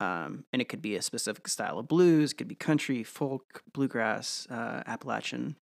[0.00, 3.62] Um, and it could be a specific style of blues, it could be country, folk,
[3.72, 5.54] bluegrass, uh, Appalachian.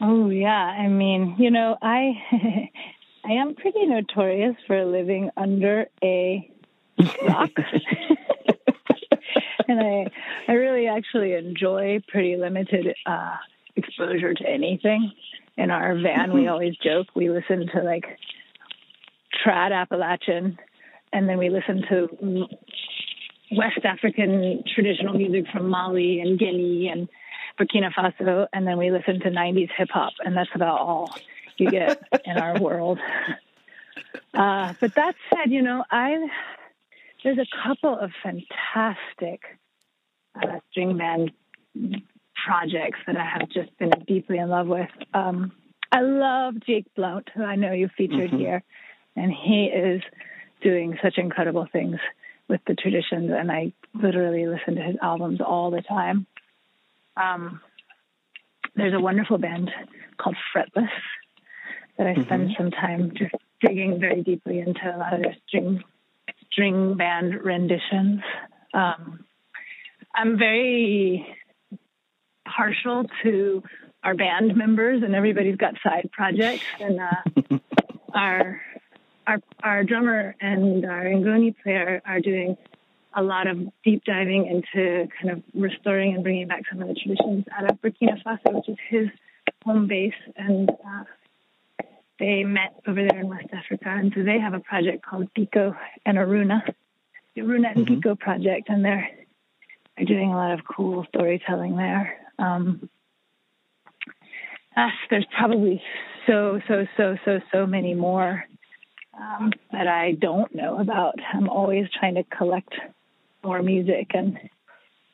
[0.00, 2.14] Oh yeah, I mean, you know, I
[3.26, 6.50] I am pretty notorious for living under a
[7.28, 7.50] rock.
[9.70, 10.06] and I
[10.48, 13.36] I really actually enjoy pretty limited uh
[13.76, 15.12] exposure to anything.
[15.56, 18.04] In our van we always joke we listen to like
[19.44, 20.58] trad Appalachian
[21.12, 22.48] and then we listen to
[23.52, 27.08] West African traditional music from Mali and Guinea and
[27.58, 31.14] Burkina Faso, and then we listen to 90s hip hop, and that's about all
[31.56, 32.98] you get in our world.
[34.32, 36.28] Uh, but that said, you know, I
[37.24, 39.40] there's a couple of fantastic
[40.34, 41.32] uh, string band
[42.46, 44.88] projects that I have just been deeply in love with.
[45.14, 45.52] Um,
[45.92, 48.38] I love Jake Blount, who I know you featured Mhm.
[48.38, 48.62] here,
[49.16, 50.02] and he is
[50.60, 51.98] doing such incredible things
[52.48, 56.26] with the traditions, and I literally listen to his albums all the time.
[57.16, 57.60] Um,
[58.74, 59.72] there's a wonderful band
[60.16, 60.90] called Fretless
[61.96, 65.82] that I spend some time just digging very deeply into a lot of their string
[66.50, 68.22] string band renditions.
[68.72, 69.24] Um,
[70.14, 71.26] I'm very
[72.46, 73.62] partial to
[74.02, 77.58] our band members, and everybody's got side projects, and uh,
[78.14, 78.60] our
[79.26, 82.56] our our drummer and our ngoni player are doing
[83.14, 86.94] a lot of deep diving into kind of restoring and bringing back some of the
[86.94, 89.08] traditions out of Burkina Faso, which is his
[89.64, 91.04] home base, and uh,
[92.18, 95.76] they met over there in West Africa, and so they have a project called Biko
[96.06, 96.62] and Aruna,
[97.34, 98.00] the Aruna and Mhm.
[98.02, 99.08] Biko project, and they're
[100.00, 102.16] they're doing a lot of cool storytelling there.
[102.38, 102.88] Um,
[104.74, 105.82] gosh, there's probably
[106.26, 108.44] so so so so so many more
[109.18, 111.16] um, that I don't know about.
[111.32, 112.72] I'm always trying to collect
[113.44, 114.38] more music and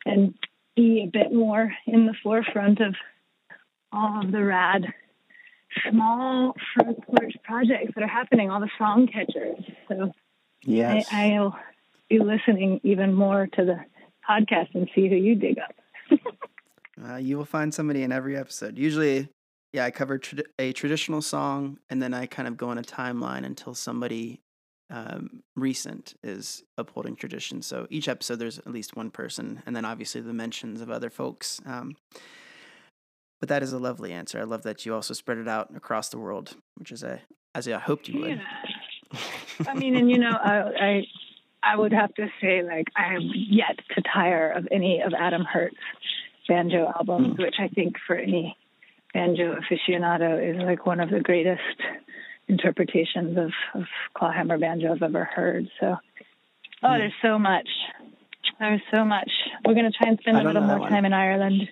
[0.05, 0.35] and
[0.77, 2.95] be a bit more in the forefront of
[3.93, 4.85] all of the rad
[5.91, 9.65] small front porch projects that are happening, all the song catchers.
[9.89, 10.13] So
[10.63, 11.07] Yes.
[11.13, 11.57] I, I'll
[12.09, 13.85] be listening even more to the
[14.29, 16.21] podcast and see who you dig up.
[17.07, 18.79] Uh, you will find somebody in every episode.
[18.79, 19.29] Usually,
[19.75, 22.83] yeah, I cover trad- a traditional song, and then I kind of go on a
[22.83, 24.41] timeline until somebody
[24.89, 27.61] um, recent is upholding tradition.
[27.61, 31.11] So each episode, there's at least one person, and then obviously the mentions of other
[31.11, 31.61] folks.
[31.67, 31.97] Um,
[33.41, 34.41] but that is a lovely answer.
[34.41, 37.21] I love that you also spread it out across the world, which is a
[37.55, 38.41] as I hoped you would.
[38.41, 39.21] Yeah.
[39.67, 41.07] I mean, and you know, I, I
[41.67, 45.43] I would have to say, like, I am yet to tire of any of Adam
[45.45, 45.77] Hurt's
[46.49, 48.57] banjo albums, which I think for any
[49.13, 51.61] banjo aficionado is like one of the greatest
[52.49, 55.69] interpretations of, of clawhammer banjo I've ever heard.
[55.81, 55.97] So,
[56.83, 56.99] oh, Mm.
[56.99, 57.69] there's so much.
[58.61, 59.31] There's so much.
[59.65, 60.91] We're gonna try and spend a little more one.
[60.91, 61.69] time in Ireland.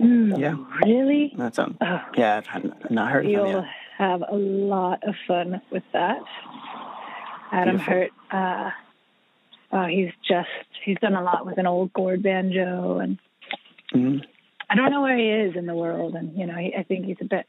[0.00, 0.56] Mm, Yeah.
[0.84, 1.32] Really?
[1.36, 3.64] That's um, Oh, yeah, I've had, not heard of them You'll yet.
[3.96, 6.18] have a lot of fun with that.
[7.52, 7.94] Adam Beautiful.
[7.94, 8.70] Hurt, uh,
[9.74, 10.48] oh, he's just,
[10.84, 12.98] he's done a lot with an old gourd banjo.
[12.98, 13.18] And
[13.92, 14.24] Mhm.
[14.70, 16.14] I don't know where he is in the world.
[16.14, 17.46] And, you know, he, I think he's a bit,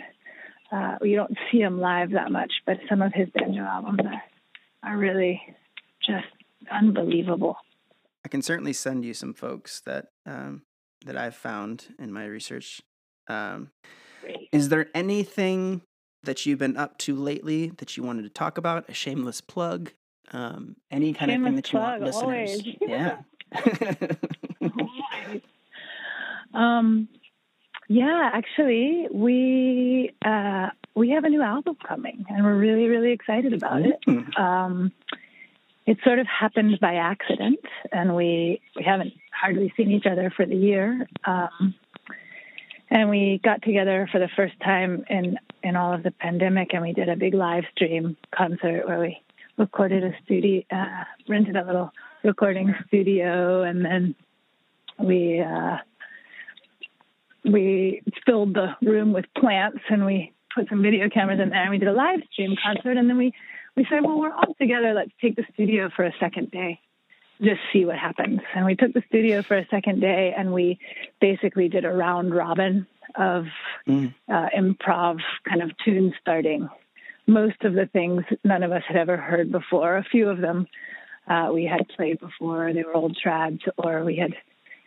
[0.71, 4.23] uh, you don't see him live that much, but some of his banjo albums are,
[4.91, 5.41] are really
[6.05, 6.25] just
[6.71, 7.57] unbelievable.
[8.25, 10.63] I can certainly send you some folks that um,
[11.05, 12.81] that I've found in my research.
[13.27, 13.69] Um,
[14.51, 15.83] is there anything
[16.23, 18.89] that you've been up to lately that you wanted to talk about?
[18.89, 19.93] A shameless plug?
[20.31, 22.21] Um, any kind of thing that you want listeners?
[22.21, 22.65] always.
[22.81, 23.17] Yeah.
[26.53, 27.09] Um,
[27.87, 33.53] Yeah, actually, we uh, we have a new album coming, and we're really really excited
[33.53, 33.99] about it.
[34.07, 34.39] Mm.
[34.39, 34.91] Um,
[35.85, 37.59] it sort of happened by accident,
[37.91, 41.07] and we we haven't hardly seen each other for the year.
[41.25, 41.75] Um,
[42.89, 46.81] and we got together for the first time in in all of the pandemic, and
[46.81, 49.21] we did a big live stream concert where we
[49.57, 51.91] recorded a studio, uh, rented a little
[52.23, 54.15] recording studio, and then
[54.99, 55.77] we uh,
[57.43, 61.71] we filled the room with plants, and we put some video cameras in there, and
[61.71, 63.33] we did a live stream concert, and then we
[63.75, 64.93] we said, well, we're all together.
[64.93, 66.79] Let's take the studio for a second day,
[67.41, 68.39] just see what happens.
[68.55, 70.79] And we took the studio for a second day, and we
[71.19, 73.45] basically did a round robin of
[73.87, 74.13] Mm.
[74.27, 76.67] uh, improv kind of tune starting.
[77.27, 79.97] Most of the things none of us had ever heard before.
[79.97, 80.67] A few of them
[81.27, 82.71] uh, we had played before.
[82.73, 84.33] They were old trads, or we had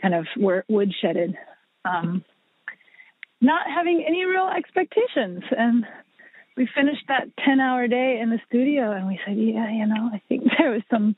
[0.01, 1.35] kind of were woodshedded,
[1.85, 2.25] um,
[3.41, 5.43] not having any real expectations.
[5.57, 5.85] And
[6.57, 10.23] we finished that ten-hour day in the studio, and we said, "Yeah, you know, I
[10.29, 11.17] think there was some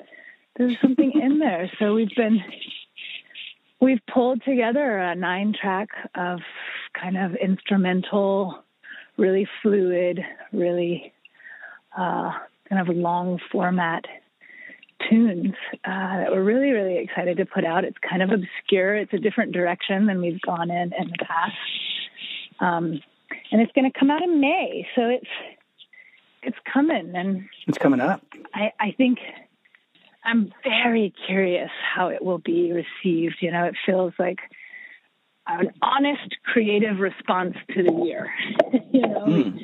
[0.56, 2.42] there was something in there." So we've been
[3.80, 6.40] we've pulled together a nine track of
[6.94, 8.62] kind of instrumental,
[9.20, 10.20] really fluid,
[10.52, 11.12] really
[11.96, 12.32] uh,
[12.68, 14.04] kind of long format
[15.08, 15.54] tunes
[15.84, 17.84] uh, that we're really, really excited to put out.
[17.84, 18.96] It's kind of obscure.
[18.96, 21.56] It's a different direction than we've gone in in the past.
[22.60, 23.00] Um,
[23.52, 24.86] and it's going to come out in May.
[24.94, 25.26] So it's,
[26.42, 27.12] it's coming.
[27.14, 28.22] And It's coming up.
[28.54, 29.18] I, I think
[30.24, 33.36] I'm very curious how it will be received.
[33.40, 34.38] You know, it feels like
[35.59, 38.32] an honest, creative response to the year.
[38.92, 39.61] you know, Mm.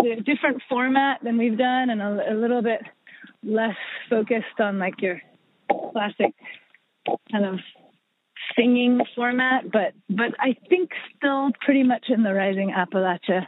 [0.00, 2.82] it's a different format than we've done, and a, a little bit
[3.42, 3.76] less
[4.08, 5.20] focused on like your
[5.92, 6.34] classic
[7.32, 7.58] kind of
[8.56, 13.46] singing format, but but I think still pretty much in the rising Appalachia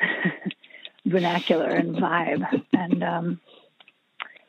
[1.06, 2.62] vernacular and vibe.
[2.72, 3.40] And um,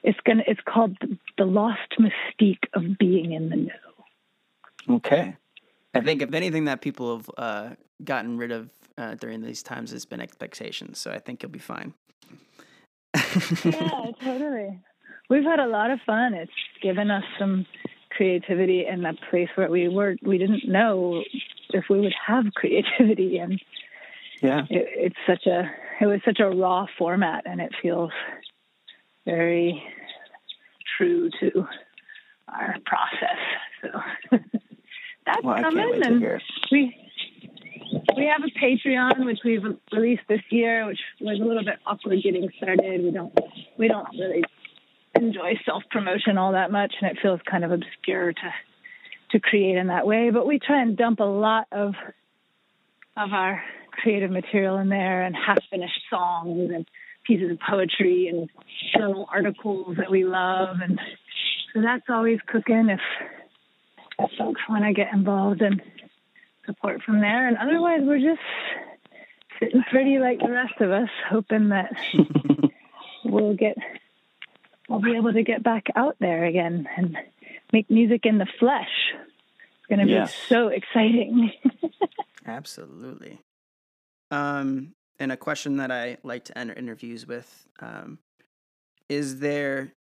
[0.03, 4.95] it's gonna it's called the, the lost mystique of being in the know.
[4.95, 5.35] Okay.
[5.93, 7.69] I think if anything that people have uh,
[8.03, 10.99] gotten rid of uh, during these times has been expectations.
[10.99, 11.93] So I think you'll be fine.
[13.15, 14.79] yeah, totally.
[15.29, 16.33] We've had a lot of fun.
[16.33, 16.51] It's
[16.81, 17.65] given us some
[18.09, 21.23] creativity in a place where we were we didn't know
[21.69, 23.59] if we would have creativity and
[24.41, 24.61] yeah.
[24.69, 28.11] it, it's such a it was such a raw format and it feels
[29.25, 29.81] very
[30.97, 31.65] true to
[32.49, 33.39] our process.
[33.81, 34.37] So
[35.25, 36.21] that's Well, coming and
[36.71, 36.95] we
[38.17, 42.21] we have a Patreon which we've released this year, which was a little bit awkward
[42.23, 43.03] getting started.
[43.03, 43.37] We don't
[43.77, 44.43] we don't really
[45.15, 48.53] enjoy self promotion all that much, and it feels kind of obscure to
[49.31, 50.29] to create in that way.
[50.29, 51.93] But we try and dump a lot of
[53.15, 56.85] of our creative material in there, and half finished songs and
[57.25, 58.49] pieces of poetry and
[58.95, 60.99] journal articles that we love, and
[61.73, 62.99] so that's always cooking if,
[64.23, 65.81] if folks want to get involved and
[66.65, 67.47] support from there.
[67.47, 68.41] And otherwise, we're just
[69.59, 71.93] sitting pretty like the rest of us, hoping that
[73.25, 73.77] we'll get
[74.89, 77.17] we'll be able to get back out there again and
[77.71, 78.89] make music in the flesh.
[79.13, 80.31] It's going to Yes.
[80.49, 81.51] be so exciting.
[82.45, 83.39] Absolutely.
[84.31, 88.19] Um, and a question that I like to enter interviews with um,
[89.09, 89.93] is there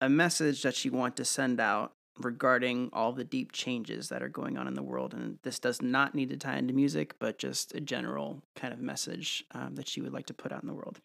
[0.00, 4.28] a message that you want to send out regarding all the deep changes that are
[4.28, 5.14] going on in the world?
[5.14, 8.80] And this does not need to tie into music, but just a general kind of
[8.80, 11.00] message um, that you would like to put out in the world.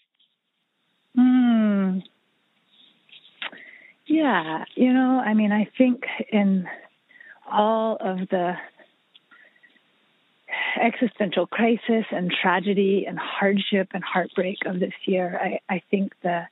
[1.15, 1.99] Hmm.
[4.05, 6.67] Yeah, you know, I mean, I think in
[7.49, 8.55] all of the
[10.79, 16.47] existential crisis and tragedy and hardship and heartbreak of this year, I, I think the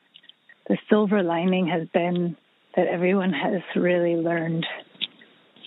[0.67, 2.37] the silver lining has been
[2.75, 4.65] that everyone has really learned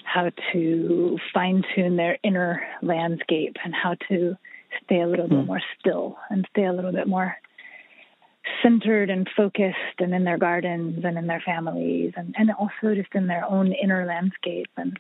[0.05, 4.37] how to fine tune their inner landscape and how to
[4.85, 5.47] stay a little bit Hmm.
[5.47, 7.37] more still and stay a little bit more
[8.63, 13.15] centered and focused and in their gardens and in their families and, and also just
[13.15, 14.69] in their own inner landscape.
[14.77, 14.99] And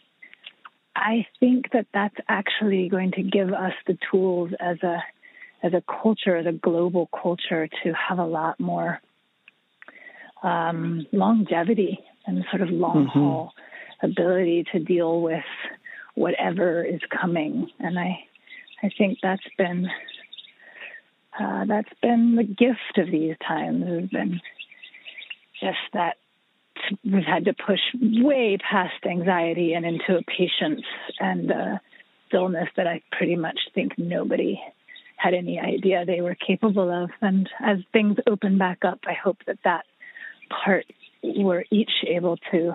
[0.96, 5.02] I think that that's actually going to give us the tools as a
[5.62, 9.00] as a culture, as a global culture, to have a lot more
[10.42, 13.52] um, longevity and sort of long haul
[14.02, 15.44] ability to deal with
[16.14, 17.68] whatever is coming.
[17.78, 18.18] And I
[18.82, 19.88] I think that's been
[21.38, 24.40] uh, that's been the gift of these times has been
[25.60, 26.16] just that
[27.04, 30.84] we've had to push way past anxiety and into a patience
[31.18, 31.78] and uh,
[32.28, 34.60] stillness that I pretty much think nobody
[35.16, 37.10] had any idea they were capable of.
[37.22, 39.86] And as things open back up, I hope that that
[40.48, 40.86] part
[41.22, 42.74] we're each able to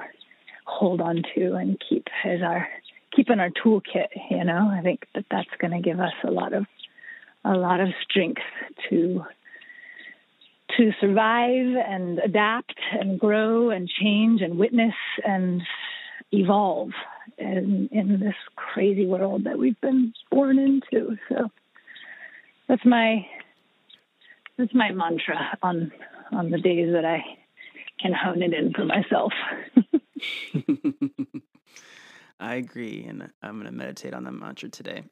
[0.66, 2.68] hold on to and keep as our
[3.16, 4.08] keep in our toolkit.
[4.30, 6.66] You know, I think that that's going to give us a lot of
[7.46, 8.41] a lot of strength
[8.90, 9.24] to
[10.78, 14.94] to survive and adapt and grow and change and witness
[15.26, 15.62] and
[16.32, 16.91] evolve
[17.38, 21.18] in, in this crazy world that we've been born into.
[21.28, 21.50] So
[22.68, 23.26] that's my
[24.58, 25.91] that's my mantra on
[26.32, 27.24] on the days that I
[28.02, 29.34] can hone it in for myself.
[32.40, 35.04] I agree, and I'm going to meditate on that mantra today.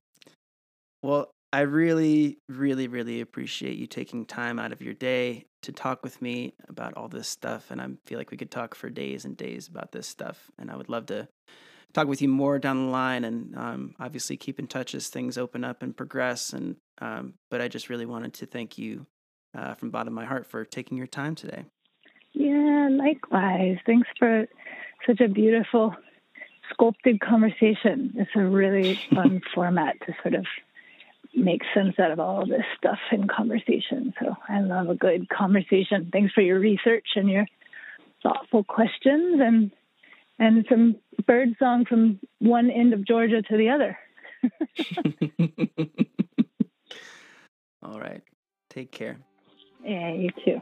[1.03, 6.03] Well, I really, really, really appreciate you taking time out of your day to talk
[6.03, 7.71] with me about all this stuff.
[7.71, 10.51] And I feel like we could talk for days and days about this stuff.
[10.59, 11.27] And I would love to
[11.93, 15.37] talk with you more down the line and um, obviously keep in touch as things
[15.37, 16.51] open up and progress.
[16.51, 19.05] And um, but I just really wanted to thank you
[19.55, 21.65] uh, from bottom of my heart for taking your time today.
[22.37, 23.77] Yeah, likewise.
[23.85, 24.45] Thanks for
[25.07, 25.95] such a beautiful
[26.71, 28.13] sculpted conversation.
[28.15, 30.45] It's a really fun format to sort of
[31.33, 34.13] make sense out of all of this stuff in conversation.
[34.19, 36.09] So I love a good conversation.
[36.11, 37.47] Thanks for your research and your
[38.21, 39.71] thoughtful questions and
[40.39, 43.97] and some bird song from one end of Georgia to the other.
[47.81, 48.21] all right.
[48.69, 49.17] Take care.
[49.83, 50.61] Yeah, you too.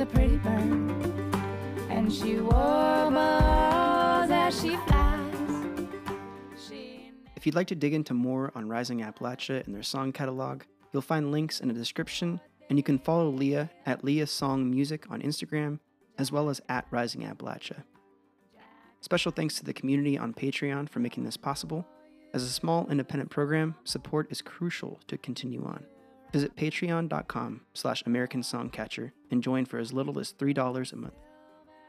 [0.00, 0.62] A pretty bird,
[1.90, 5.34] and she warbles as she flies.
[6.68, 7.12] She...
[7.36, 10.62] If you'd like to dig into more on Rising Appalachia and their song catalog,
[10.92, 12.40] you'll find links in the description,
[12.70, 15.78] and you can follow Leah at Leah Song Music on Instagram,
[16.16, 17.82] as well as at Rising Appalachia.
[19.02, 21.86] Special thanks to the community on Patreon for making this possible.
[22.32, 25.84] As a small independent program, support is crucial to continue on.
[26.32, 31.14] Visit patreon.com slash American Songcatcher and join for as little as $3 a month.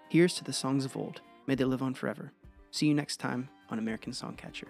[0.10, 1.22] Here's to the songs of old.
[1.48, 2.34] May they live on forever.
[2.72, 4.68] See you next time on American Songcatcher.